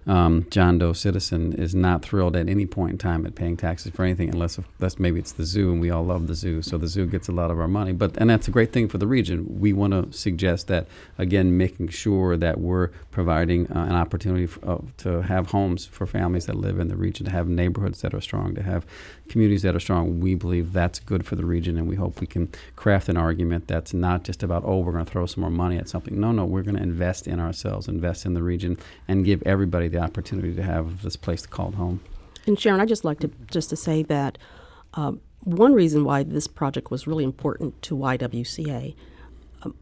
um, 0.07 0.45
John 0.51 0.77
Doe 0.77 0.93
citizen 0.93 1.53
is 1.53 1.73
not 1.73 2.03
thrilled 2.03 2.35
at 2.35 2.47
any 2.47 2.65
point 2.65 2.91
in 2.91 2.97
time 2.97 3.25
at 3.25 3.33
paying 3.33 3.57
taxes 3.57 3.91
for 3.91 4.03
anything 4.03 4.29
unless, 4.29 4.59
unless 4.79 4.99
maybe 4.99 5.19
it's 5.19 5.31
the 5.31 5.45
zoo 5.45 5.71
and 5.71 5.81
we 5.81 5.89
all 5.89 6.05
love 6.05 6.27
the 6.27 6.35
zoo. 6.35 6.61
So 6.61 6.77
the 6.77 6.87
zoo 6.87 7.07
gets 7.07 7.27
a 7.27 7.31
lot 7.31 7.49
of 7.49 7.59
our 7.59 7.67
money. 7.67 7.91
But 7.91 8.15
and 8.17 8.29
that's 8.29 8.47
a 8.47 8.51
great 8.51 8.71
thing 8.71 8.87
for 8.87 8.99
the 8.99 9.07
region. 9.07 9.59
We 9.59 9.73
want 9.73 9.93
to 9.93 10.15
suggest 10.15 10.67
that 10.67 10.87
again 11.17 11.57
making 11.57 11.89
sure 11.89 12.37
that 12.37 12.59
we're 12.59 12.89
providing 13.09 13.71
uh, 13.71 13.85
an 13.85 13.95
opportunity 13.95 14.45
for, 14.45 14.69
uh, 14.69 14.77
to 14.97 15.21
have 15.23 15.47
homes 15.47 15.85
for 15.87 16.05
families 16.05 16.45
that 16.45 16.55
live 16.55 16.79
in 16.79 16.87
the 16.87 16.95
region 16.95 17.25
to 17.25 17.31
have 17.31 17.47
neighborhoods 17.47 18.01
that 18.01 18.13
are 18.13 18.21
strong 18.21 18.53
to 18.55 18.61
have 18.61 18.85
communities 19.27 19.63
that 19.63 19.75
are 19.75 19.79
strong. 19.79 20.19
We 20.19 20.35
believe 20.35 20.71
that's 20.71 20.99
good 20.99 21.25
for 21.25 21.35
the 21.35 21.45
region 21.45 21.77
and 21.77 21.87
we 21.87 21.95
hope 21.95 22.21
we 22.21 22.27
can 22.27 22.49
craft 22.75 23.09
an 23.09 23.17
argument 23.17 23.67
that's 23.67 23.93
not 23.93 24.23
just 24.23 24.43
about 24.43 24.63
oh 24.65 24.79
we're 24.79 24.91
going 24.91 25.05
to 25.05 25.11
throw 25.11 25.25
some 25.25 25.41
more 25.41 25.49
money 25.49 25.77
at 25.77 25.89
something. 25.89 26.19
No 26.19 26.31
no 26.31 26.45
we're 26.45 26.61
going 26.61 26.75
to 26.75 26.83
invest 26.83 27.27
in 27.27 27.39
ourselves 27.39 27.87
invest 27.87 28.25
in 28.25 28.35
the 28.35 28.43
region 28.43 28.77
and 29.07 29.25
give 29.25 29.41
everybody 29.47 29.87
the 29.95 30.03
opportunity 30.03 30.53
to 30.53 30.63
have 30.63 31.01
this 31.01 31.15
place 31.15 31.45
called 31.45 31.75
home. 31.75 32.01
And 32.45 32.59
Sharon, 32.59 32.81
I 32.81 32.85
just 32.85 33.05
like 33.05 33.19
to 33.19 33.31
just 33.49 33.69
to 33.69 33.75
say 33.75 34.03
that 34.03 34.37
um, 34.93 35.21
one 35.43 35.73
reason 35.73 36.03
why 36.03 36.23
this 36.23 36.47
project 36.47 36.91
was 36.91 37.07
really 37.07 37.23
important 37.23 37.81
to 37.83 37.95
YWCA. 37.95 38.95
Um, 39.63 39.75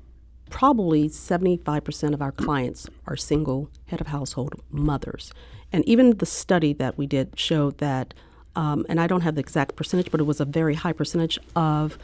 probably 0.49 1.10
75% 1.10 2.13
of 2.13 2.21
our 2.21 2.32
clients 2.32 2.88
are 3.08 3.15
single 3.15 3.69
head 3.88 4.02
of 4.02 4.08
household 4.08 4.62
mothers. 4.69 5.34
And 5.71 5.84
even 5.86 6.17
the 6.17 6.26
study 6.26 6.73
that 6.73 6.97
we 6.97 7.08
did 7.08 7.39
showed 7.39 7.80
that, 7.80 8.13
um, 8.56 8.86
and 8.88 8.99
I 9.02 9.08
don't 9.08 9.21
have 9.21 9.36
the 9.36 9.41
exact 9.41 9.76
percentage, 9.76 10.12
but 10.12 10.19
it 10.19 10.26
was 10.26 10.39
a 10.39 10.45
very 10.45 10.76
high 10.76 10.93
percentage 10.93 11.39
of 11.56 11.97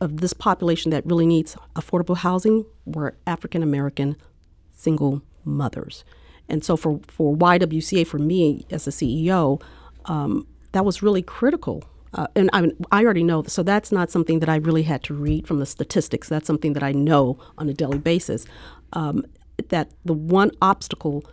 of 0.00 0.22
this 0.22 0.32
population 0.32 0.90
that 0.90 1.04
really 1.04 1.26
needs 1.26 1.58
affordable 1.76 2.16
housing 2.16 2.64
were 2.86 3.14
African 3.26 3.62
American 3.62 4.16
single 4.72 5.20
mothers. 5.44 6.04
And 6.50 6.64
so 6.64 6.76
for, 6.76 7.00
for 7.08 7.36
YWCA, 7.36 8.06
for 8.06 8.18
me 8.18 8.66
as 8.70 8.86
a 8.86 8.90
CEO, 8.90 9.62
um, 10.06 10.46
that 10.72 10.84
was 10.84 11.02
really 11.02 11.22
critical. 11.22 11.84
Uh, 12.12 12.26
and 12.34 12.50
I, 12.52 12.70
I 12.90 13.04
already 13.04 13.22
know, 13.22 13.44
so 13.44 13.62
that's 13.62 13.92
not 13.92 14.10
something 14.10 14.40
that 14.40 14.48
I 14.48 14.56
really 14.56 14.82
had 14.82 15.02
to 15.04 15.14
read 15.14 15.46
from 15.46 15.58
the 15.58 15.66
statistics. 15.66 16.28
That's 16.28 16.46
something 16.46 16.72
that 16.72 16.82
I 16.82 16.92
know 16.92 17.38
on 17.58 17.68
a 17.68 17.72
daily 17.72 17.98
basis. 17.98 18.46
Um, 18.92 19.24
that 19.68 19.90
the 20.04 20.14
one 20.14 20.50
obstacle 20.60 21.24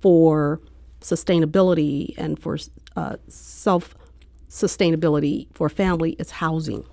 for 0.00 0.60
sustainability 1.00 2.14
and 2.16 2.38
for 2.38 2.56
uh, 2.96 3.16
self 3.28 3.94
sustainability 4.48 5.48
for 5.54 5.66
a 5.66 5.70
family 5.70 6.12
is 6.12 6.30
housing 6.30 6.84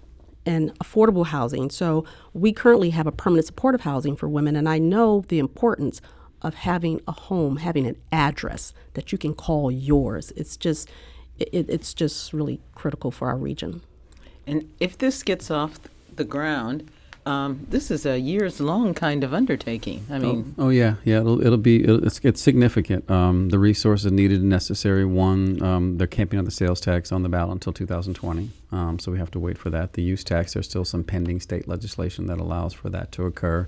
and 0.45 0.77
affordable 0.79 1.27
housing. 1.27 1.69
So 1.69 2.05
we 2.33 2.53
currently 2.53 2.89
have 2.91 3.05
a 3.05 3.11
permanent 3.11 3.45
supportive 3.45 3.81
housing 3.81 4.15
for 4.15 4.27
women, 4.27 4.55
and 4.55 4.67
I 4.67 4.79
know 4.79 5.23
the 5.27 5.39
importance 5.39 6.01
of 6.41 6.53
having 6.55 7.01
a 7.07 7.11
home, 7.11 7.57
having 7.57 7.85
an 7.85 7.97
address 8.11 8.73
that 8.93 9.11
you 9.11 9.17
can 9.17 9.33
call 9.33 9.71
yours. 9.71 10.31
It's 10.35 10.57
just 10.57 10.89
it, 11.39 11.69
it's 11.69 11.93
just 11.93 12.33
really 12.33 12.59
critical 12.75 13.11
for 13.11 13.27
our 13.27 13.37
region. 13.37 13.81
And 14.45 14.69
if 14.79 14.97
this 14.97 15.23
gets 15.23 15.51
off 15.51 15.79
the 16.15 16.23
ground, 16.23 16.89
um, 17.25 17.67
this 17.69 17.91
is 17.91 18.05
a 18.05 18.17
years 18.17 18.59
long 18.59 18.93
kind 18.93 19.23
of 19.23 19.33
undertaking. 19.33 20.05
I 20.09 20.19
mean, 20.19 20.55
oh, 20.57 20.65
oh 20.65 20.69
yeah, 20.69 20.95
yeah, 21.03 21.19
it'll, 21.19 21.41
it'll 21.45 21.57
be 21.57 21.83
it'll, 21.83 22.03
it's, 22.03 22.19
it's 22.23 22.41
significant. 22.41 23.09
Um, 23.11 23.49
the 23.49 23.59
resources 23.59 24.11
needed 24.11 24.39
and 24.39 24.49
necessary. 24.49 25.05
One, 25.05 25.61
um, 25.61 25.97
they're 25.97 26.07
camping 26.07 26.39
on 26.39 26.45
the 26.45 26.51
sales 26.51 26.81
tax 26.81 27.11
on 27.11 27.23
the 27.23 27.29
ballot 27.29 27.53
until 27.53 27.73
2020, 27.73 28.49
um, 28.71 28.97
so 28.99 29.11
we 29.11 29.19
have 29.19 29.31
to 29.31 29.39
wait 29.39 29.57
for 29.57 29.69
that. 29.69 29.93
The 29.93 30.01
use 30.01 30.23
tax, 30.23 30.53
there's 30.53 30.67
still 30.67 30.85
some 30.85 31.03
pending 31.03 31.39
state 31.41 31.67
legislation 31.67 32.25
that 32.27 32.39
allows 32.39 32.73
for 32.73 32.89
that 32.89 33.11
to 33.13 33.25
occur. 33.25 33.67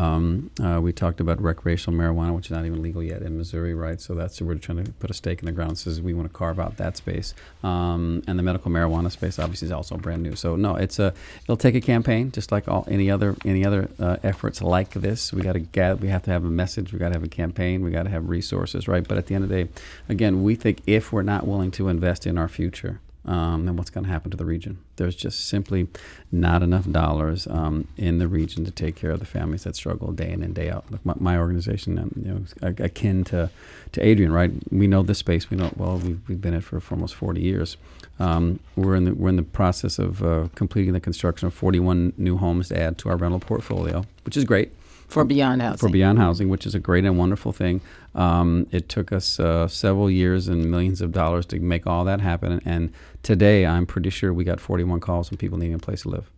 Um, 0.00 0.50
uh, 0.58 0.80
we 0.82 0.94
talked 0.94 1.20
about 1.20 1.42
recreational 1.42 1.98
marijuana, 2.00 2.34
which 2.34 2.46
is 2.46 2.52
not 2.52 2.64
even 2.64 2.80
legal 2.80 3.02
yet 3.02 3.20
in 3.20 3.36
Missouri, 3.36 3.74
right? 3.74 4.00
So 4.00 4.14
that's 4.14 4.40
we're 4.40 4.54
trying 4.54 4.82
to 4.82 4.92
put 4.92 5.10
a 5.10 5.14
stake 5.14 5.40
in 5.40 5.46
the 5.46 5.52
ground. 5.52 5.76
Says 5.76 6.00
we 6.00 6.14
want 6.14 6.26
to 6.26 6.32
carve 6.32 6.58
out 6.58 6.78
that 6.78 6.96
space, 6.96 7.34
um, 7.62 8.22
and 8.26 8.38
the 8.38 8.42
medical 8.42 8.70
marijuana 8.70 9.10
space 9.10 9.38
obviously 9.38 9.66
is 9.66 9.72
also 9.72 9.98
brand 9.98 10.22
new. 10.22 10.34
So 10.36 10.56
no, 10.56 10.76
it's 10.76 10.98
a 10.98 11.12
it'll 11.42 11.58
take 11.58 11.74
a 11.74 11.82
campaign, 11.82 12.32
just 12.32 12.50
like 12.50 12.66
all 12.66 12.86
any 12.88 13.10
other 13.10 13.36
any 13.44 13.62
other 13.62 13.90
uh, 13.98 14.16
efforts 14.22 14.62
like 14.62 14.90
this. 14.94 15.34
We 15.34 15.42
got 15.42 15.52
to 15.52 15.60
get 15.60 16.00
we 16.00 16.08
have 16.08 16.22
to 16.22 16.30
have 16.30 16.44
a 16.44 16.50
message. 16.50 16.94
We 16.94 16.98
got 16.98 17.08
to 17.08 17.14
have 17.14 17.24
a 17.24 17.28
campaign. 17.28 17.82
We 17.84 17.90
got 17.90 18.04
to 18.04 18.10
have 18.10 18.26
resources, 18.26 18.88
right? 18.88 19.06
But 19.06 19.18
at 19.18 19.26
the 19.26 19.34
end 19.34 19.44
of 19.44 19.50
the 19.50 19.64
day, 19.64 19.70
again, 20.08 20.42
we 20.42 20.54
think 20.54 20.80
if 20.86 21.12
we're 21.12 21.22
not 21.22 21.46
willing 21.46 21.70
to 21.72 21.88
invest 21.88 22.26
in 22.26 22.38
our 22.38 22.48
future, 22.48 23.00
um, 23.30 23.68
and 23.68 23.78
what's 23.78 23.90
going 23.90 24.04
to 24.04 24.10
happen 24.10 24.32
to 24.32 24.36
the 24.36 24.44
region. 24.44 24.78
There's 24.96 25.14
just 25.14 25.46
simply 25.46 25.86
not 26.32 26.64
enough 26.64 26.90
dollars 26.90 27.46
um, 27.46 27.86
in 27.96 28.18
the 28.18 28.26
region 28.26 28.64
to 28.64 28.72
take 28.72 28.96
care 28.96 29.12
of 29.12 29.20
the 29.20 29.24
families 29.24 29.62
that 29.62 29.76
struggle 29.76 30.10
day 30.10 30.32
in 30.32 30.42
and 30.42 30.52
day 30.52 30.68
out. 30.68 30.84
Like 30.90 31.06
my, 31.06 31.14
my 31.16 31.38
organization, 31.38 31.96
um, 31.96 32.10
you 32.16 32.32
know, 32.60 32.74
akin 32.84 33.22
to, 33.24 33.48
to 33.92 34.04
Adrian, 34.04 34.32
right? 34.32 34.50
We 34.72 34.88
know 34.88 35.04
this 35.04 35.18
space. 35.18 35.48
We 35.48 35.56
know 35.56 35.70
well. 35.76 35.98
We've, 35.98 36.20
we've 36.26 36.40
been 36.40 36.54
in 36.54 36.58
it 36.58 36.64
for, 36.64 36.80
for 36.80 36.96
almost 36.96 37.14
40 37.14 37.40
years. 37.40 37.76
Um, 38.18 38.58
we're 38.74 38.96
in 38.96 39.04
the 39.04 39.14
we're 39.14 39.28
in 39.28 39.36
the 39.36 39.44
process 39.44 40.00
of 40.00 40.24
uh, 40.24 40.48
completing 40.56 40.92
the 40.92 41.00
construction 41.00 41.46
of 41.46 41.54
41 41.54 42.14
new 42.18 42.36
homes 42.36 42.68
to 42.68 42.78
add 42.78 42.98
to 42.98 43.10
our 43.10 43.16
rental 43.16 43.38
portfolio, 43.40 44.04
which 44.24 44.36
is 44.36 44.44
great 44.44 44.72
for 45.10 45.24
beyond 45.24 45.60
housing. 45.62 45.88
For 45.88 45.92
beyond 45.92 46.18
housing, 46.18 46.48
which 46.48 46.66
is 46.66 46.74
a 46.74 46.78
great 46.78 47.04
and 47.04 47.18
wonderful 47.18 47.52
thing. 47.52 47.80
Um, 48.14 48.66
it 48.70 48.88
took 48.88 49.12
us 49.12 49.40
uh, 49.40 49.68
several 49.68 50.10
years 50.10 50.48
and 50.48 50.70
millions 50.70 51.00
of 51.00 51.12
dollars 51.12 51.46
to 51.46 51.60
make 51.60 51.86
all 51.86 52.04
that 52.04 52.20
happen. 52.20 52.60
And 52.64 52.92
today, 53.22 53.66
I'm 53.66 53.86
pretty 53.86 54.10
sure 54.10 54.32
we 54.32 54.44
got 54.44 54.60
41 54.60 55.00
calls 55.00 55.28
from 55.28 55.38
people 55.38 55.58
needing 55.58 55.74
a 55.74 55.78
place 55.78 56.02
to 56.02 56.08
live. 56.08 56.30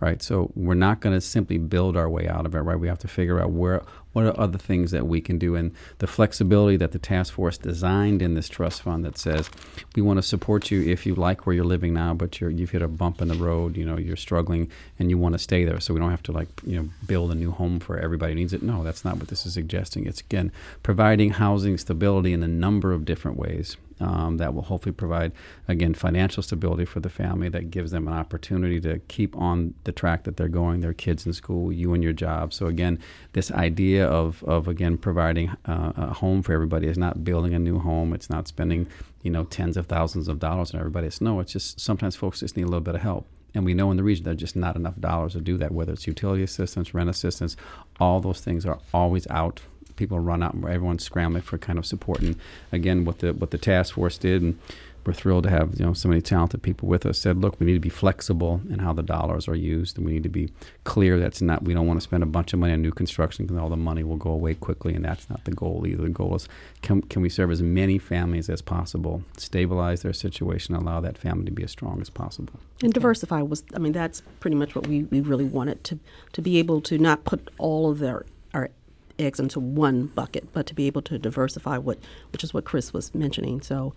Right, 0.00 0.20
so 0.20 0.50
we're 0.56 0.74
not 0.74 0.98
going 0.98 1.14
to 1.14 1.20
simply 1.20 1.58
build 1.58 1.96
our 1.96 2.10
way 2.10 2.26
out 2.26 2.44
of 2.44 2.56
it. 2.56 2.58
Right, 2.58 2.78
we 2.78 2.88
have 2.88 2.98
to 2.98 3.08
figure 3.08 3.40
out 3.40 3.52
where 3.52 3.82
what 4.12 4.24
are 4.24 4.38
other 4.38 4.58
things 4.58 4.90
that 4.90 5.06
we 5.06 5.20
can 5.20 5.38
do? 5.38 5.54
And 5.54 5.72
the 5.98 6.06
flexibility 6.06 6.76
that 6.76 6.92
the 6.92 6.98
task 6.98 7.34
force 7.34 7.58
designed 7.58 8.22
in 8.22 8.34
this 8.34 8.48
trust 8.48 8.82
fund 8.82 9.04
that 9.04 9.18
says 9.18 9.50
we 9.96 10.02
want 10.02 10.18
to 10.18 10.22
support 10.22 10.70
you 10.70 10.82
if 10.82 11.06
you 11.06 11.14
like 11.14 11.46
where 11.46 11.54
you're 11.54 11.64
living 11.64 11.94
now, 11.94 12.14
but 12.14 12.40
you're, 12.40 12.50
you've 12.50 12.70
hit 12.70 12.82
a 12.82 12.88
bump 12.88 13.20
in 13.20 13.28
the 13.28 13.34
road, 13.34 13.76
you 13.76 13.84
know, 13.84 13.98
you're 13.98 14.16
struggling 14.16 14.70
and 14.98 15.10
you 15.10 15.18
want 15.18 15.34
to 15.34 15.38
stay 15.38 15.64
there. 15.64 15.80
So 15.80 15.94
we 15.94 16.00
don't 16.00 16.10
have 16.10 16.22
to 16.24 16.32
like, 16.32 16.48
you 16.64 16.76
know, 16.76 16.88
build 17.06 17.30
a 17.32 17.34
new 17.34 17.50
home 17.50 17.80
for 17.80 17.98
everybody 17.98 18.34
needs 18.34 18.52
it. 18.52 18.62
No, 18.62 18.82
that's 18.82 19.04
not 19.04 19.16
what 19.16 19.28
this 19.28 19.46
is 19.46 19.54
suggesting. 19.54 20.06
It's 20.06 20.20
again 20.20 20.52
providing 20.82 21.30
housing 21.30 21.78
stability 21.78 22.32
in 22.32 22.42
a 22.42 22.48
number 22.48 22.92
of 22.92 23.04
different 23.04 23.36
ways 23.36 23.76
um, 24.02 24.38
that 24.38 24.54
will 24.54 24.62
hopefully 24.62 24.92
provide, 24.92 25.32
again, 25.68 25.94
financial 25.94 26.42
stability 26.42 26.84
for 26.84 27.00
the 27.00 27.08
family 27.08 27.48
that 27.50 27.70
gives 27.70 27.92
them 27.92 28.08
an 28.08 28.14
opportunity 28.14 28.80
to 28.80 28.98
keep 29.08 29.36
on 29.36 29.74
the 29.84 29.92
track 29.92 30.24
that 30.24 30.36
they're 30.36 30.48
going, 30.48 30.80
their 30.80 30.92
kids 30.92 31.24
in 31.24 31.32
school, 31.32 31.72
you 31.72 31.94
and 31.94 32.02
your 32.02 32.12
job. 32.12 32.52
So, 32.52 32.66
again, 32.66 32.98
this 33.32 33.50
idea 33.52 34.01
of, 34.06 34.42
of 34.44 34.68
again, 34.68 34.98
providing 34.98 35.50
uh, 35.66 35.92
a 35.96 36.14
home 36.14 36.42
for 36.42 36.52
everybody 36.52 36.86
is 36.86 36.98
not 36.98 37.24
building 37.24 37.54
a 37.54 37.58
new 37.58 37.78
home, 37.78 38.12
it's 38.12 38.30
not 38.30 38.48
spending, 38.48 38.86
you 39.22 39.30
know, 39.30 39.44
tens 39.44 39.76
of 39.76 39.86
thousands 39.86 40.28
of 40.28 40.38
dollars 40.38 40.72
on 40.72 40.80
everybody. 40.80 41.06
It's 41.06 41.20
no, 41.20 41.40
it's 41.40 41.52
just 41.52 41.80
sometimes 41.80 42.16
folks 42.16 42.40
just 42.40 42.56
need 42.56 42.64
a 42.64 42.66
little 42.66 42.80
bit 42.80 42.94
of 42.94 43.02
help. 43.02 43.26
And 43.54 43.64
we 43.64 43.74
know 43.74 43.90
in 43.90 43.98
the 43.98 44.02
region 44.02 44.24
there's 44.24 44.38
just 44.38 44.56
not 44.56 44.76
enough 44.76 44.98
dollars 44.98 45.34
to 45.34 45.40
do 45.40 45.58
that, 45.58 45.72
whether 45.72 45.92
it's 45.92 46.06
utility 46.06 46.42
assistance, 46.42 46.94
rent 46.94 47.10
assistance, 47.10 47.56
all 48.00 48.20
those 48.20 48.40
things 48.40 48.64
are 48.64 48.78
always 48.94 49.26
out 49.28 49.60
people 49.96 50.18
run 50.18 50.42
out 50.42 50.54
and 50.54 50.64
everyone's 50.64 51.04
scrambling 51.04 51.42
for 51.42 51.58
kind 51.58 51.78
of 51.78 51.86
support. 51.86 52.20
And 52.20 52.36
again, 52.72 53.04
what 53.04 53.18
the 53.18 53.32
what 53.32 53.50
the 53.50 53.58
task 53.58 53.94
force 53.94 54.18
did, 54.18 54.42
and 54.42 54.58
we're 55.04 55.12
thrilled 55.12 55.44
to 55.44 55.50
have 55.50 55.78
you 55.78 55.84
know 55.84 55.92
so 55.92 56.08
many 56.08 56.20
talented 56.20 56.62
people 56.62 56.88
with 56.88 57.04
us. 57.06 57.18
Said, 57.18 57.38
look, 57.38 57.58
we 57.58 57.66
need 57.66 57.74
to 57.74 57.80
be 57.80 57.88
flexible 57.88 58.60
in 58.70 58.78
how 58.78 58.92
the 58.92 59.02
dollars 59.02 59.48
are 59.48 59.54
used, 59.54 59.96
and 59.96 60.06
we 60.06 60.12
need 60.12 60.22
to 60.22 60.28
be 60.28 60.50
clear. 60.84 61.18
That's 61.18 61.42
not 61.42 61.64
we 61.64 61.74
don't 61.74 61.86
want 61.86 61.98
to 61.98 62.02
spend 62.02 62.22
a 62.22 62.26
bunch 62.26 62.52
of 62.52 62.58
money 62.58 62.72
on 62.72 62.82
new 62.82 62.92
construction 62.92 63.46
because 63.46 63.60
all 63.60 63.68
the 63.68 63.76
money 63.76 64.02
will 64.02 64.16
go 64.16 64.30
away 64.30 64.54
quickly, 64.54 64.94
and 64.94 65.04
that's 65.04 65.28
not 65.28 65.44
the 65.44 65.50
goal 65.50 65.86
either. 65.86 66.02
The 66.02 66.10
goal 66.10 66.34
is 66.34 66.48
can 66.82 67.02
can 67.02 67.22
we 67.22 67.28
serve 67.28 67.50
as 67.50 67.62
many 67.62 67.98
families 67.98 68.48
as 68.48 68.62
possible, 68.62 69.22
stabilize 69.36 70.02
their 70.02 70.12
situation, 70.12 70.74
allow 70.74 71.00
that 71.00 71.18
family 71.18 71.46
to 71.46 71.52
be 71.52 71.64
as 71.64 71.70
strong 71.70 72.00
as 72.00 72.10
possible. 72.10 72.60
And 72.82 72.92
diversify 72.92 73.42
was, 73.42 73.62
I 73.74 73.78
mean, 73.78 73.92
that's 73.92 74.22
pretty 74.40 74.56
much 74.56 74.74
what 74.74 74.86
we, 74.86 75.04
we 75.04 75.20
really 75.20 75.44
wanted 75.44 75.84
to 75.84 75.98
to 76.32 76.42
be 76.42 76.58
able 76.58 76.80
to 76.82 76.98
not 76.98 77.24
put 77.24 77.50
all 77.58 77.90
of 77.90 77.98
their 77.98 78.24
our 78.54 78.70
eggs 79.18 79.40
into 79.40 79.60
one 79.60 80.06
bucket, 80.06 80.52
but 80.52 80.66
to 80.66 80.74
be 80.74 80.86
able 80.86 81.02
to 81.02 81.18
diversify, 81.18 81.78
what 81.78 81.98
which 82.32 82.44
is 82.44 82.52
what 82.54 82.64
Chris 82.64 82.92
was 82.92 83.14
mentioning. 83.14 83.60
So 83.60 83.94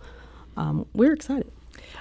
um, 0.56 0.86
we're 0.94 1.12
excited. 1.12 1.50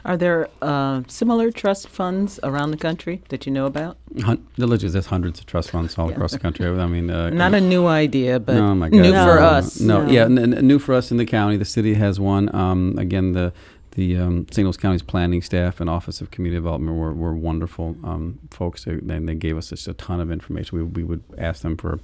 Are 0.04 0.18
there 0.18 0.50
uh, 0.62 1.02
similar 1.08 1.52
trust 1.52 1.90
funds 1.90 2.40
around 2.44 2.72
the 2.72 2.78
country 2.78 3.22
that 3.30 3.46
you 3.46 3.52
know 3.52 3.66
about? 3.66 3.98
Hun- 4.24 4.46
Villages, 4.56 4.94
there's 4.94 5.08
hundreds 5.08 5.40
of 5.40 5.46
trust 5.48 5.72
funds 5.72 5.98
all 5.98 6.08
Yeah. 6.10 6.16
across 6.16 6.32
the 6.32 6.40
country. 6.40 6.66
I 6.68 6.86
mean, 6.88 7.10
uh, 7.10 7.30
Not 7.32 7.54
a 7.54 7.62
new 7.62 7.86
idea, 7.88 8.40
but 8.40 8.56
oh 8.56 8.76
my 8.76 8.90
God. 8.90 9.02
new 9.02 9.12
No. 9.12 9.26
for 9.26 9.40
us. 9.40 9.80
No, 9.80 10.04
No. 10.04 10.12
yeah, 10.12 10.24
n- 10.26 10.54
n- 10.54 10.68
new 10.68 10.80
for 10.80 10.94
us 10.94 11.12
in 11.12 11.18
the 11.18 11.26
county. 11.26 11.58
The 11.58 11.66
city 11.66 11.96
has 11.96 12.20
one. 12.20 12.54
Um, 12.56 12.96
again, 12.98 13.34
the 13.34 13.52
the 13.96 14.18
um, 14.18 14.46
St. 14.52 14.66
Louis 14.66 14.76
County's 14.76 15.02
planning 15.02 15.42
staff 15.42 15.80
and 15.80 15.90
Office 15.90 16.20
of 16.20 16.30
Community 16.30 16.58
Development 16.58 16.98
were, 16.98 17.14
were 17.14 17.34
wonderful 17.34 17.96
um, 18.04 18.40
folks. 18.52 18.84
They, 18.84 18.92
and 18.92 19.28
they 19.28 19.36
gave 19.36 19.58
us 19.58 19.70
just 19.70 19.88
a 19.88 19.94
ton 19.94 20.20
of 20.20 20.30
information. 20.30 20.78
We, 20.78 20.84
we 20.84 21.04
would 21.04 21.24
ask 21.38 21.62
them 21.62 21.78
for 21.78 22.00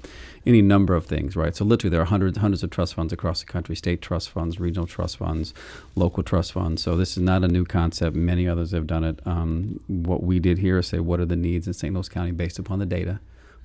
any 0.45 0.61
number 0.61 0.95
of 0.95 1.05
things, 1.05 1.35
right? 1.35 1.53
So 1.53 1.65
literally, 1.65 1.91
there 1.91 2.01
are 2.01 2.05
hundreds 2.05 2.37
hundreds 2.37 2.63
of 2.63 2.69
trust 2.69 2.93
funds 2.93 3.11
across 3.11 3.41
the 3.41 3.45
country: 3.45 3.75
state 3.75 4.01
trust 4.01 4.29
funds, 4.29 4.59
regional 4.59 4.87
trust 4.87 5.17
funds, 5.17 5.53
local 5.95 6.23
trust 6.23 6.53
funds. 6.53 6.81
So 6.81 6.95
this 6.95 7.17
is 7.17 7.23
not 7.23 7.43
a 7.43 7.49
new 7.49 7.65
concept. 7.65 8.15
Many 8.15 8.47
others 8.47 8.71
have 8.71 8.87
done 8.87 9.03
it. 9.03 9.19
Um, 9.25 9.81
what 9.87 10.23
we 10.23 10.39
did 10.39 10.59
here 10.59 10.79
is 10.79 10.87
say, 10.87 10.99
what 10.99 11.19
are 11.19 11.25
the 11.25 11.35
needs 11.35 11.67
in 11.67 11.73
St. 11.73 11.93
Louis 11.93 12.07
County 12.07 12.31
based 12.31 12.57
upon 12.57 12.79
the 12.79 12.85
data? 12.85 13.19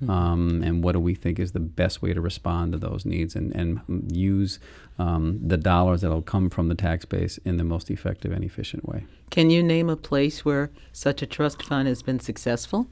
Um, 0.09 0.62
and 0.62 0.85
what 0.85 0.92
do 0.92 1.00
we 1.00 1.14
think 1.14 1.38
is 1.38 1.52
the 1.52 1.61
best 1.61 2.02
way 2.02 2.12
to 2.12 2.20
respond 2.20 2.72
to 2.72 2.78
those 2.78 3.04
needs 3.04 3.35
and, 3.35 3.54
and 3.54 3.80
use 4.14 4.59
um, 4.98 5.40
the 5.42 5.56
dollars 5.56 6.02
that'll 6.02 6.22
come 6.22 6.50
from 6.50 6.68
the 6.68 6.74
tax 6.74 7.04
base 7.04 7.38
in 7.44 7.56
the 7.56 7.64
most 7.64 7.90
effective 7.90 8.32
and 8.32 8.44
efficient 8.44 8.87
way. 8.87 9.04
Can 9.30 9.50
you 9.50 9.62
name 9.62 9.88
a 9.88 9.96
place 9.96 10.44
where 10.44 10.70
such 10.92 11.22
a 11.22 11.26
trust 11.26 11.62
fund 11.62 11.88
has 11.88 12.02
been 12.02 12.20
successful? 12.20 12.88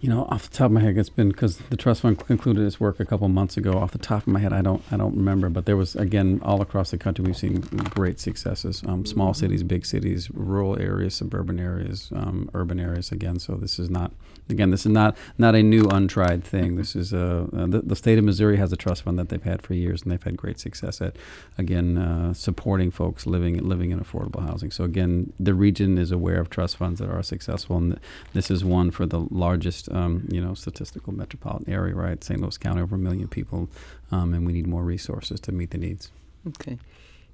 You 0.00 0.10
know, 0.10 0.24
off 0.24 0.50
the 0.50 0.56
top 0.56 0.66
of 0.66 0.72
my 0.72 0.80
head, 0.80 0.98
it's 0.98 1.08
been 1.08 1.30
because 1.30 1.56
the 1.56 1.78
trust 1.78 2.02
fund 2.02 2.18
concluded 2.18 2.66
its 2.66 2.78
work 2.78 3.00
a 3.00 3.06
couple 3.06 3.26
months 3.28 3.56
ago. 3.56 3.78
Off 3.78 3.92
the 3.92 3.98
top 3.98 4.22
of 4.22 4.26
my 4.26 4.40
head, 4.40 4.52
I 4.52 4.60
don't, 4.60 4.82
I 4.90 4.98
don't 4.98 5.16
remember. 5.16 5.48
But 5.48 5.64
there 5.64 5.78
was 5.78 5.96
again 5.96 6.40
all 6.42 6.60
across 6.60 6.90
the 6.90 6.98
country, 6.98 7.24
we've 7.24 7.36
seen 7.36 7.60
great 7.60 8.20
successes. 8.20 8.82
Um, 8.86 9.06
small 9.06 9.32
cities, 9.32 9.62
big 9.62 9.86
cities, 9.86 10.30
rural 10.30 10.78
areas, 10.78 11.14
suburban 11.14 11.58
areas, 11.58 12.10
um, 12.14 12.50
urban 12.52 12.78
areas. 12.78 13.12
Again, 13.12 13.38
so 13.38 13.54
this 13.54 13.78
is 13.78 13.88
not, 13.88 14.12
again, 14.48 14.70
this 14.70 14.84
is 14.86 14.92
not 14.92 15.16
not 15.38 15.54
a 15.54 15.62
new, 15.62 15.84
untried 15.88 16.44
thing. 16.44 16.76
This 16.76 16.94
is 16.94 17.12
uh, 17.12 17.46
the, 17.52 17.82
the 17.84 17.96
state 17.96 18.18
of 18.18 18.24
Missouri 18.24 18.56
has 18.56 18.72
a 18.72 18.76
trust 18.76 19.02
fund 19.02 19.18
that 19.18 19.28
they've 19.28 19.42
had 19.42 19.62
for 19.62 19.74
years, 19.74 20.02
and 20.02 20.12
they've 20.12 20.22
had 20.22 20.36
great 20.36 20.58
success 20.58 21.00
at, 21.00 21.16
again, 21.56 21.98
uh, 21.98 22.34
supporting 22.34 22.90
folks 22.90 23.26
living 23.26 23.56
living 23.58 23.90
in 23.90 24.00
affordable 24.00 24.46
housing. 24.46 24.70
So 24.70 24.84
again, 24.84 25.32
the 25.38 25.54
region 25.54 25.98
is 25.98 26.10
aware 26.10 26.40
of 26.40 26.50
trust 26.50 26.76
funds 26.76 27.00
that 27.00 27.08
are 27.08 27.22
successful, 27.22 27.76
and 27.76 28.00
this 28.32 28.50
is 28.50 28.64
one 28.64 28.90
for 28.90 29.06
the 29.06 29.20
largest, 29.30 29.90
um, 29.90 30.28
you 30.30 30.40
know, 30.40 30.54
statistical 30.54 31.12
metropolitan 31.14 31.72
area, 31.72 31.94
right? 31.94 32.22
St. 32.22 32.40
Louis 32.40 32.58
County, 32.58 32.82
over 32.82 32.96
a 32.96 32.98
million 32.98 33.28
people, 33.28 33.68
um, 34.10 34.34
and 34.34 34.46
we 34.46 34.52
need 34.52 34.66
more 34.66 34.82
resources 34.82 35.40
to 35.40 35.52
meet 35.52 35.70
the 35.70 35.78
needs. 35.78 36.10
Okay. 36.48 36.78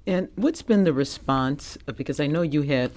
And 0.07 0.29
what's 0.35 0.61
been 0.61 0.83
the 0.83 0.93
response? 0.93 1.77
Because 1.85 2.19
I 2.19 2.27
know 2.27 2.41
you 2.41 2.63
had 2.63 2.91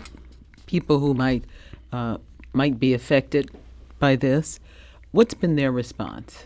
people 0.67 1.01
who 1.01 1.13
might 1.13 1.45
uh, 1.93 2.19
might 2.53 2.79
be 2.79 2.95
affected 2.95 3.51
by 3.99 4.17
this. 4.17 4.61
What's 5.11 5.35
been 5.35 5.57
their 5.57 5.73
response? 5.73 6.45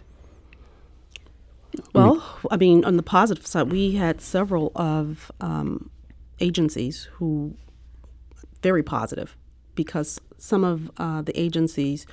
Well, 1.94 2.24
I 2.50 2.56
mean, 2.56 2.84
on 2.84 2.96
the 2.96 3.02
positive 3.02 3.46
side, 3.46 3.70
we 3.70 3.92
had 3.92 4.20
several 4.20 4.72
of 4.74 5.30
um, 5.40 5.90
agencies 6.40 7.08
who 7.14 7.54
very 8.62 8.82
positive 8.82 9.36
because 9.74 10.20
some 10.38 10.64
of 10.64 10.90
uh, 10.96 11.22
the 11.22 11.38
agencies, 11.38 12.06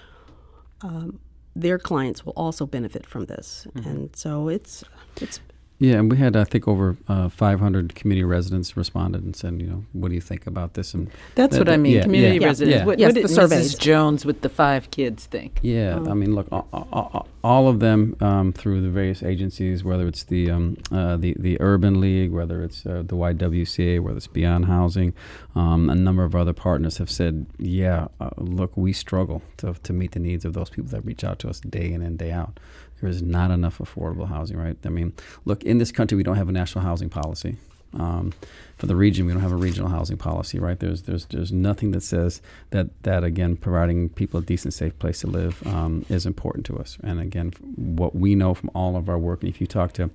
um, 0.81 1.19
their 1.55 1.79
clients 1.79 2.25
will 2.25 2.33
also 2.33 2.65
benefit 2.65 3.05
from 3.05 3.25
this, 3.25 3.65
and 3.75 4.15
so 4.15 4.49
it's 4.49 4.83
it's 5.21 5.39
Yeah, 5.77 5.95
and 5.95 6.09
we 6.09 6.17
had 6.17 6.37
I 6.37 6.45
think 6.45 6.69
over 6.69 6.95
uh, 7.09 7.27
500 7.27 7.95
community 7.95 8.23
residents 8.23 8.77
responded 8.77 9.23
and 9.23 9.35
said, 9.35 9.59
you 9.59 9.67
know, 9.67 9.83
what 9.91 10.07
do 10.07 10.15
you 10.15 10.21
think 10.21 10.47
about 10.47 10.73
this? 10.75 10.93
And 10.93 11.09
That's 11.35 11.53
that- 11.57 11.59
what 11.59 11.69
I 11.69 11.75
mean. 11.75 11.95
yeah, 11.95 12.03
Community 12.03 12.37
yeah, 12.39 12.45
residents. 12.47 12.77
yeah. 12.79 12.85
What, 12.85 12.97
Yes, 12.99 13.09
what 13.09 13.15
did 13.15 13.23
the 13.25 13.27
surveys. 13.27 13.75
Mrs. 13.75 13.79
Jones 13.79 14.25
with 14.25 14.39
the 14.39 14.47
five 14.47 14.89
kids 14.89 15.25
think? 15.25 15.59
Yeah, 15.61 15.97
I 16.07 16.13
mean, 16.13 16.33
look, 16.33 16.47
all, 16.49 16.67
all, 16.71 17.27
all 17.43 17.67
of 17.67 17.81
them 17.81 18.15
um, 18.21 18.53
through 18.53 18.81
the 18.83 18.89
various 18.89 19.21
agencies, 19.21 19.83
whether 19.83 20.07
it's 20.07 20.23
the 20.23 20.49
um, 20.49 20.77
uh, 20.93 21.17
the 21.17 21.35
the 21.37 21.57
Urban 21.59 21.99
League, 21.99 22.31
whether 22.31 22.63
it's 22.63 22.85
uh, 22.85 23.03
the 23.05 23.15
YWCA, 23.17 23.99
whether 23.99 24.15
it's 24.17 24.27
Beyond 24.27 24.65
Housing, 24.65 25.13
um, 25.55 25.89
a 25.89 25.95
number 25.95 26.23
of 26.23 26.35
other 26.35 26.53
partners 26.53 26.97
have 26.99 27.09
said, 27.11 27.45
yeah, 27.59 28.07
uh, 28.21 28.29
look, 28.37 28.71
we 28.77 28.93
struggle 28.93 29.41
to 29.57 29.73
to 29.83 29.91
meet 29.93 30.11
the 30.13 30.19
needs 30.19 30.45
of 30.45 30.53
those 30.53 30.69
people 30.69 30.89
that 30.91 31.03
reach 31.05 31.25
out 31.25 31.37
to 31.39 31.49
us 31.49 31.59
day 31.59 31.91
in 31.91 32.01
and 32.01 32.17
day 32.17 32.31
out. 32.31 32.59
There 33.01 33.09
is 33.09 33.21
not 33.21 33.51
enough 33.51 33.79
affordable 33.79 34.27
housing, 34.27 34.57
right? 34.57 34.77
I 34.85 34.89
mean, 34.89 35.13
look, 35.43 35.63
in 35.63 35.77
this 35.77 35.91
country, 35.91 36.15
we 36.15 36.23
don't 36.23 36.37
have 36.37 36.49
a 36.49 36.53
national 36.53 36.83
housing 36.83 37.09
policy. 37.09 37.57
Um, 37.93 38.33
for 38.77 38.87
the 38.87 38.95
region, 38.95 39.25
we 39.25 39.31
don't 39.31 39.41
have 39.41 39.53
a 39.53 39.57
regional 39.57 39.89
housing 39.89 40.17
policy, 40.17 40.59
right? 40.59 40.77
There's 40.77 41.03
there's 41.03 41.25
there's 41.27 41.51
nothing 41.51 41.91
that 41.91 42.01
says 42.01 42.41
that 42.71 42.87
that 43.03 43.23
again 43.23 43.55
providing 43.55 44.09
people 44.09 44.39
a 44.39 44.43
decent, 44.43 44.73
safe 44.73 44.97
place 44.99 45.21
to 45.21 45.27
live 45.27 45.65
um, 45.65 46.05
is 46.09 46.25
important 46.25 46.65
to 46.67 46.77
us. 46.77 46.97
And 47.03 47.21
again, 47.21 47.53
what 47.75 48.15
we 48.15 48.35
know 48.35 48.53
from 48.53 48.69
all 48.75 48.97
of 48.97 49.07
our 49.07 49.17
work, 49.17 49.41
and 49.41 49.49
if 49.49 49.61
you 49.61 49.67
talk 49.67 49.93
to 49.93 50.09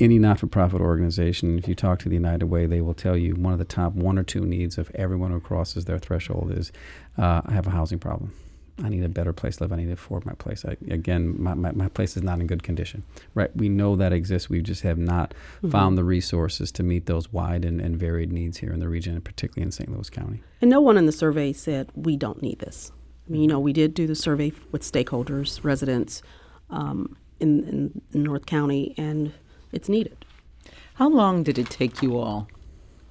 any 0.00 0.16
not-for-profit 0.18 0.80
organization, 0.80 1.58
if 1.58 1.66
you 1.66 1.74
talk 1.74 1.98
to 1.98 2.08
the 2.08 2.14
United 2.14 2.46
Way, 2.46 2.66
they 2.66 2.80
will 2.80 2.94
tell 2.94 3.16
you 3.16 3.34
one 3.34 3.52
of 3.52 3.58
the 3.58 3.64
top 3.64 3.94
one 3.94 4.16
or 4.16 4.22
two 4.22 4.46
needs 4.46 4.78
of 4.78 4.90
everyone 4.94 5.32
who 5.32 5.40
crosses 5.40 5.86
their 5.86 5.98
threshold 5.98 6.52
is, 6.52 6.70
uh, 7.16 7.42
I 7.44 7.52
have 7.52 7.66
a 7.66 7.70
housing 7.70 7.98
problem. 7.98 8.32
I 8.82 8.88
need 8.88 9.02
a 9.02 9.08
better 9.08 9.32
place 9.32 9.56
to 9.56 9.64
live. 9.64 9.72
I 9.72 9.76
need 9.76 9.86
to 9.86 9.92
afford 9.92 10.24
my 10.24 10.34
place. 10.34 10.64
I, 10.64 10.76
again, 10.90 11.34
my, 11.40 11.54
my, 11.54 11.72
my 11.72 11.88
place 11.88 12.16
is 12.16 12.22
not 12.22 12.40
in 12.40 12.46
good 12.46 12.62
condition. 12.62 13.04
Right? 13.34 13.54
We 13.56 13.68
know 13.68 13.96
that 13.96 14.12
exists. 14.12 14.48
We 14.48 14.60
just 14.60 14.82
have 14.82 14.98
not 14.98 15.34
found 15.70 15.98
the 15.98 16.04
resources 16.04 16.70
to 16.72 16.82
meet 16.82 17.06
those 17.06 17.32
wide 17.32 17.64
and, 17.64 17.80
and 17.80 17.96
varied 17.96 18.32
needs 18.32 18.58
here 18.58 18.72
in 18.72 18.78
the 18.78 18.88
region, 18.88 19.14
and 19.14 19.24
particularly 19.24 19.66
in 19.66 19.72
St. 19.72 19.90
Louis 19.90 20.08
County. 20.10 20.42
And 20.60 20.70
no 20.70 20.80
one 20.80 20.96
in 20.96 21.06
the 21.06 21.12
survey 21.12 21.52
said 21.52 21.90
we 21.94 22.16
don't 22.16 22.40
need 22.40 22.60
this. 22.60 22.92
I 23.28 23.32
mean, 23.32 23.42
you 23.42 23.48
know, 23.48 23.60
we 23.60 23.72
did 23.72 23.94
do 23.94 24.06
the 24.06 24.14
survey 24.14 24.52
with 24.72 24.82
stakeholders, 24.82 25.62
residents 25.62 26.22
um, 26.70 27.16
in, 27.40 27.64
in, 27.64 28.02
in 28.12 28.22
North 28.22 28.46
County, 28.46 28.94
and 28.96 29.32
it's 29.72 29.88
needed. 29.88 30.24
How 30.94 31.08
long 31.08 31.42
did 31.42 31.58
it 31.58 31.68
take 31.70 32.02
you 32.02 32.18
all 32.18 32.48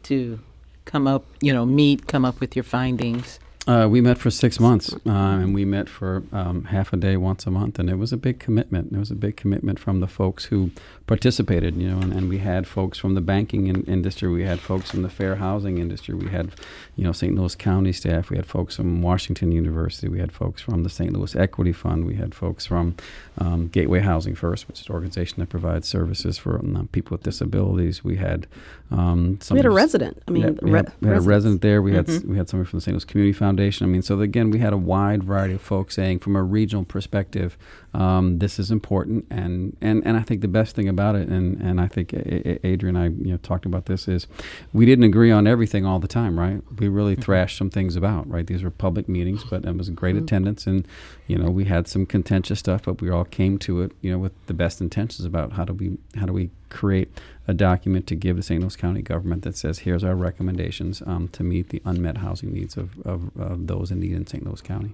to 0.03 0.39
come 0.85 1.07
up, 1.07 1.25
you 1.41 1.53
know, 1.53 1.65
meet, 1.65 2.07
come 2.07 2.25
up 2.25 2.39
with 2.39 2.55
your 2.55 2.63
findings? 2.63 3.39
Uh, 3.67 3.85
we 3.85 3.99
met 3.99 4.17
for 4.17 4.31
six 4.31 4.61
months, 4.61 4.93
uh, 5.05 5.09
and 5.09 5.53
we 5.53 5.65
met 5.65 5.89
for 5.89 6.23
um, 6.31 6.63
half 6.65 6.93
a 6.93 6.97
day 6.97 7.17
once 7.17 7.45
a 7.45 7.51
month, 7.51 7.77
and 7.77 7.89
it 7.89 7.95
was 7.95 8.13
a 8.13 8.17
big 8.17 8.39
commitment. 8.39 8.93
It 8.93 8.97
was 8.97 9.11
a 9.11 9.15
big 9.15 9.35
commitment 9.35 9.77
from 9.77 9.99
the 9.99 10.07
folks 10.07 10.45
who 10.45 10.71
participated, 11.05 11.75
you 11.75 11.89
know, 11.89 11.99
and, 11.99 12.13
and 12.13 12.29
we 12.29 12.37
had 12.37 12.65
folks 12.65 12.97
from 12.97 13.13
the 13.13 13.19
banking 13.21 13.67
in- 13.67 13.83
industry, 13.83 14.29
we 14.29 14.43
had 14.43 14.61
folks 14.61 14.91
from 14.91 15.01
the 15.01 15.09
fair 15.09 15.35
housing 15.35 15.79
industry, 15.79 16.15
we 16.15 16.29
had, 16.29 16.51
you 16.95 17.03
know, 17.03 17.11
St. 17.11 17.35
Louis 17.35 17.55
County 17.55 17.91
staff, 17.91 18.29
we 18.29 18.37
had 18.37 18.45
folks 18.45 18.77
from 18.77 19.01
Washington 19.01 19.51
University, 19.51 20.07
we 20.07 20.19
had 20.19 20.31
folks 20.31 20.61
from 20.61 20.83
the 20.83 20.89
St. 20.89 21.11
Louis 21.11 21.35
Equity 21.35 21.73
Fund, 21.73 22.05
we 22.05 22.15
had 22.15 22.33
folks 22.33 22.65
from 22.65 22.95
um, 23.37 23.67
Gateway 23.67 23.99
Housing 23.99 24.35
First, 24.35 24.67
which 24.69 24.79
is 24.81 24.87
an 24.87 24.93
organization 24.95 25.39
that 25.41 25.49
provides 25.49 25.87
services 25.89 26.37
for 26.37 26.57
um, 26.59 26.87
people 26.93 27.15
with 27.15 27.23
disabilities. 27.23 28.01
We 28.03 28.15
had 28.15 28.47
um, 28.91 29.39
some 29.41 29.55
We 29.55 29.59
had 29.59 29.65
a 29.65 29.71
resident. 29.71 30.23
I 30.27 30.31
mean, 30.31 30.43
yeah, 30.43 30.49
we, 30.61 30.71
re- 30.71 30.77
had, 30.79 30.93
we 31.01 31.07
had 31.09 31.17
a 31.17 31.21
resident 31.21 31.61
there. 31.61 31.81
We 31.81 31.93
had 31.93 32.07
Mhm. 32.07 32.17
s 32.17 32.23
we 32.23 32.37
had 32.37 32.47
somebody 32.49 32.69
from 32.69 32.77
the 32.79 32.83
St. 32.83 32.93
Louis 32.95 33.03
Community 33.05 33.33
Foundation. 33.33 33.56
I 33.59 33.89
mean, 33.89 34.01
so 34.01 34.19
again, 34.21 34.51
we 34.51 34.59
had 34.59 34.73
a 34.73 34.77
wide 34.77 35.23
variety 35.23 35.53
of 35.55 35.61
folks 35.61 35.95
saying, 35.95 36.19
from 36.19 36.35
a 36.35 36.43
regional 36.43 36.85
perspective, 36.85 37.57
um, 37.93 38.39
this 38.39 38.59
is 38.59 38.69
important. 38.71 39.25
And, 39.29 39.75
and 39.81 40.03
and 40.05 40.15
I 40.17 40.21
think 40.21 40.41
the 40.41 40.47
best 40.47 40.75
thing 40.75 40.87
about 40.87 41.15
it, 41.15 41.27
and 41.29 41.59
and 41.61 41.81
I 41.81 41.87
think 41.87 42.13
A- 42.13 42.49
A- 42.65 42.67
Adrian 42.67 42.95
and 42.95 43.03
I 43.05 43.07
you 43.25 43.31
know 43.31 43.37
talked 43.37 43.65
about 43.65 43.85
this 43.85 44.07
is, 44.07 44.27
we 44.73 44.85
didn't 44.85 45.05
agree 45.05 45.31
on 45.31 45.47
everything 45.47 45.85
all 45.85 45.99
the 45.99 46.07
time, 46.07 46.37
right? 46.39 46.61
We 46.79 46.87
really 46.87 47.15
thrashed 47.15 47.57
some 47.57 47.69
things 47.69 47.95
about, 47.95 48.29
right? 48.29 48.45
These 48.45 48.63
were 48.63 48.69
public 48.71 49.09
meetings, 49.09 49.43
but 49.43 49.65
it 49.65 49.75
was 49.75 49.89
great 49.89 50.15
Mhm. 50.15 50.23
attendance, 50.23 50.67
and 50.67 50.87
you 51.27 51.37
know 51.37 51.49
we 51.49 51.65
had 51.65 51.87
some 51.87 52.05
contentious 52.05 52.59
stuff, 52.59 52.83
but 52.85 53.01
we 53.01 53.09
all 53.09 53.25
came 53.25 53.57
to 53.59 53.81
it, 53.81 53.91
you 54.01 54.11
know, 54.11 54.19
with 54.19 54.33
the 54.47 54.53
best 54.53 54.79
intentions 54.81 55.25
about 55.25 55.53
how 55.53 55.65
do 55.65 55.73
we 55.73 55.97
how 56.15 56.25
do 56.25 56.33
we 56.33 56.49
create 56.69 57.09
a 57.47 57.53
document 57.53 58.05
to 58.07 58.15
give 58.15 58.35
the 58.35 58.43
St. 58.43 58.61
Louis 58.61 58.75
County 58.75 59.01
government 59.01 59.43
that 59.43 59.55
says, 59.55 59.79
here's 59.79 60.03
our 60.03 60.15
recommendations 60.15 61.01
um, 61.05 61.29
to 61.29 61.43
meet 61.43 61.69
the 61.69 61.81
unmet 61.85 62.17
housing 62.17 62.51
needs 62.53 62.75
of, 62.75 62.99
of, 63.05 63.31
of 63.39 63.67
those 63.67 63.89
in 63.89 64.01
need 64.01 64.11
in 64.11 64.27
St. 64.27 64.45
Louis 64.45 64.61
County. 64.61 64.93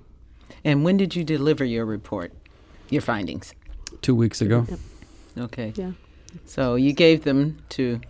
And 0.63 0.83
when 0.83 0.97
did 0.97 1.15
you 1.15 1.23
deliver 1.23 1.65
your 1.65 1.85
report, 1.85 2.31
your 2.89 3.01
findings? 3.01 3.53
Two 4.01 4.15
weeks 4.15 4.41
ago, 4.41 4.65
Yep. 4.69 4.79
Okay. 5.37 5.73
Yeah. 5.75 5.91
So 6.45 6.75
you 6.75 6.93
gave 6.93 7.23
them 7.23 7.57
to 7.69 8.01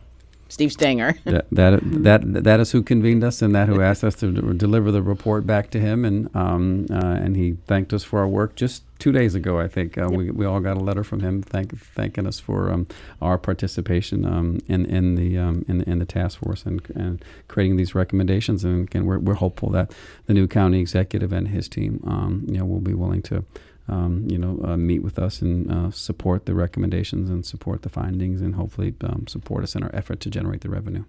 Steve 0.50 0.72
Stenger. 0.72 1.18
that, 1.24 1.48
that, 1.52 1.80
that, 1.84 2.44
that 2.44 2.60
is 2.60 2.72
who 2.72 2.84
convened 2.84 3.24
us 3.24 3.42
and 3.42 3.56
that 3.56 3.68
who 3.68 3.82
asked 3.82 4.04
us 4.04 4.16
to 4.16 4.32
d- 4.32 4.58
deliver 4.58 4.92
the 4.92 5.02
report 5.02 5.48
back 5.48 5.70
to 5.72 5.80
him. 5.80 6.06
And, 6.06 6.34
um, 6.36 6.86
uh, 6.92 6.98
and 6.98 7.36
he 7.36 7.54
thanked 7.66 7.94
us 7.94 8.04
for 8.04 8.20
our 8.20 8.28
work 8.28 8.56
just 8.56 8.84
two 9.00 9.12
days 9.12 9.36
ago, 9.36 9.60
I 9.60 9.68
think. 9.68 9.98
Uh, 9.98 10.10
we, 10.12 10.30
we 10.30 10.46
all 10.46 10.60
got 10.60 10.78
a 10.78 10.80
letter 10.80 11.04
from 11.04 11.22
him 11.22 11.42
thank, 11.42 11.78
thanking 11.78 12.28
us 12.28 12.40
for 12.40 12.72
um, 12.72 12.88
our 13.22 13.38
participation 13.38 14.26
um, 14.26 14.60
in, 14.68 14.86
in, 14.86 15.16
the, 15.16 15.38
um, 15.38 15.66
in, 15.68 15.82
in 15.82 16.00
the 16.00 16.06
task 16.06 16.40
force 16.40 16.66
and, 16.66 16.82
and 16.96 17.24
creating 17.48 17.78
these 17.78 17.96
recommendations. 17.96 18.64
And 18.64 18.88
again, 18.88 19.06
we're, 19.06 19.20
we're 19.20 19.34
hopeful 19.34 19.70
that 19.72 19.92
the 20.28 20.34
new 20.34 20.48
county 20.48 20.80
executive 20.80 21.34
and 21.34 21.48
his 21.48 21.68
team 21.68 22.02
um, 22.06 22.46
you 22.48 22.60
know, 22.60 22.66
will 22.66 22.80
be 22.80 22.94
willing 22.94 23.22
to 23.24 23.44
um, 23.88 24.26
you 24.30 24.38
know, 24.38 24.60
uh, 24.64 24.78
meet 24.78 25.00
with 25.04 25.20
us 25.20 25.42
and 25.42 25.70
uh, 25.72 25.92
support 25.92 26.46
the 26.46 26.54
recommendations 26.54 27.30
and 27.30 27.46
support 27.46 27.82
the 27.82 27.90
findings 27.90 28.42
and 28.42 28.56
hopefully 28.56 28.94
um, 29.02 29.26
support 29.28 29.64
us 29.64 29.76
in 29.76 29.84
our 29.84 29.92
effort 29.94 30.20
to 30.22 30.30
generate 30.30 30.62
the 30.62 30.70
revenue. 30.70 31.04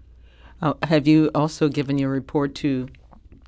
Oh, 0.61 0.75
have 0.83 1.07
you 1.07 1.31
also 1.35 1.67
given 1.69 1.97
your 1.97 2.09
report 2.09 2.55
to 2.55 2.87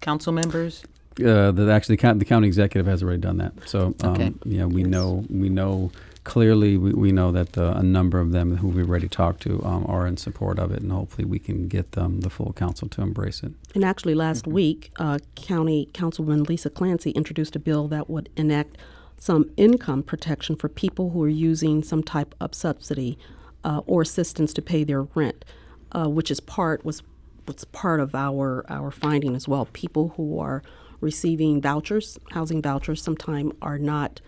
council 0.01 0.31
members? 0.33 0.83
Uh, 1.19 1.51
the 1.51 1.69
actually 1.71 1.95
the 1.95 2.25
county 2.25 2.47
executive 2.47 2.85
has 2.85 3.01
already 3.01 3.19
done 3.21 3.37
that. 3.37 3.53
So 3.65 3.95
um, 4.03 4.11
Okay. 4.13 4.33
yeah, 4.45 4.65
we 4.65 4.81
Yes. 4.81 4.91
know 4.91 5.25
we 5.29 5.49
know 5.49 5.91
clearly 6.25 6.77
we, 6.77 6.93
we 6.93 7.11
know 7.11 7.31
that 7.31 7.57
uh, 7.57 7.73
a 7.77 7.81
number 7.83 8.19
of 8.19 8.31
them 8.33 8.57
who 8.57 8.67
we've 8.67 8.87
already 8.89 9.07
talked 9.07 9.41
to 9.43 9.63
um, 9.65 9.85
are 9.87 10.05
in 10.05 10.17
support 10.17 10.59
of 10.59 10.71
it, 10.71 10.81
and 10.81 10.91
hopefully 10.91 11.25
we 11.25 11.39
can 11.39 11.67
get 11.67 11.93
them 11.93 12.21
the 12.21 12.29
full 12.29 12.53
council 12.53 12.87
to 12.89 13.01
embrace 13.01 13.41
it. 13.43 13.51
And 13.73 13.83
actually, 13.83 14.13
last 14.15 14.43
Mm-hmm. 14.43 14.53
week, 14.53 14.91
uh, 14.99 15.17
County 15.35 15.89
Councilwoman 15.93 16.47
Lisa 16.47 16.69
Clancy 16.69 17.11
introduced 17.11 17.55
a 17.55 17.59
bill 17.59 17.87
that 17.87 18.09
would 18.09 18.29
enact 18.37 18.77
some 19.17 19.49
income 19.57 20.03
protection 20.03 20.55
for 20.55 20.69
people 20.69 21.09
who 21.09 21.23
are 21.23 21.29
using 21.29 21.83
some 21.83 22.03
type 22.03 22.35
of 22.39 22.53
subsidy 22.53 23.17
uh, 23.63 23.81
or 23.85 24.01
assistance 24.03 24.53
to 24.53 24.61
pay 24.61 24.83
their 24.83 25.03
rent, 25.03 25.43
uh, 25.91 26.07
which 26.07 26.31
is 26.31 26.39
part 26.39 26.85
was 26.85 27.03
was 27.47 27.65
part 27.65 27.99
of 27.99 28.13
our 28.13 28.65
our 28.69 28.91
finding 28.91 29.35
as 29.35 29.47
well. 29.47 29.67
People 29.73 30.13
who 30.17 30.39
are 30.39 30.61
receiving 31.01 31.61
vouchers, 31.61 32.17
housing 32.31 32.61
vouchers, 32.61 33.01
sometimes 33.01 33.53
are 33.61 33.77
not 33.77 34.21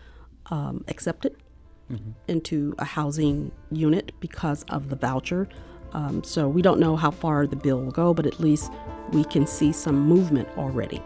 um, 0.48 0.84
accepted 0.88 1.36
into 2.28 2.76
a 2.78 2.86
housing 2.86 3.52
unit 3.72 4.12
because 4.20 4.64
of 4.70 4.90
the 4.90 4.96
voucher. 4.96 5.48
Um, 5.94 6.24
so 6.24 6.48
we 6.48 6.62
don't 6.62 6.80
know 6.80 6.96
how 6.96 7.10
far 7.10 7.48
the 7.48 7.56
bill 7.56 7.82
will 7.82 7.92
go, 7.92 8.14
but 8.14 8.28
at 8.28 8.40
least 8.40 8.72
we 9.12 9.24
can 9.24 9.48
see 9.48 9.72
some 9.72 10.00
movement 10.00 10.48
already. 10.56 11.02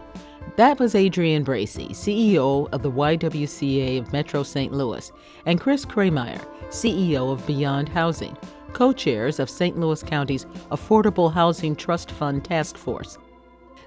That 0.56 0.78
was 0.78 0.94
Adrian 0.94 1.44
Bracey, 1.44 1.90
CEO 1.90 2.68
of 2.70 2.82
the 2.82 2.90
YWCA 2.90 3.98
of 3.98 4.12
Metro 4.12 4.44
St. 4.44 4.72
Louis, 4.72 5.10
and 5.46 5.60
Chris 5.60 5.84
Krehmeyer, 5.84 6.40
CEO 6.68 7.32
of 7.32 7.44
Beyond 7.44 7.88
Housing, 7.88 8.36
co 8.72 8.92
chairs 8.92 9.40
of 9.40 9.50
St. 9.50 9.76
Louis 9.76 10.02
County's 10.04 10.44
Affordable 10.70 11.32
Housing 11.32 11.74
Trust 11.74 12.12
Fund 12.12 12.44
Task 12.44 12.76
Force. 12.76 13.18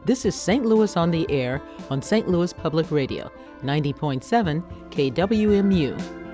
This 0.04 0.26
is 0.26 0.36
St. 0.36 0.65
Louis 0.65 0.98
on 0.98 1.12
the 1.12 1.26
Air 1.32 1.62
on 1.89 2.02
St. 2.02 2.28
Louis 2.28 2.52
Public 2.52 2.91
Radio, 2.91 3.32
90.7 3.63 4.62
KWMU. 4.91 6.27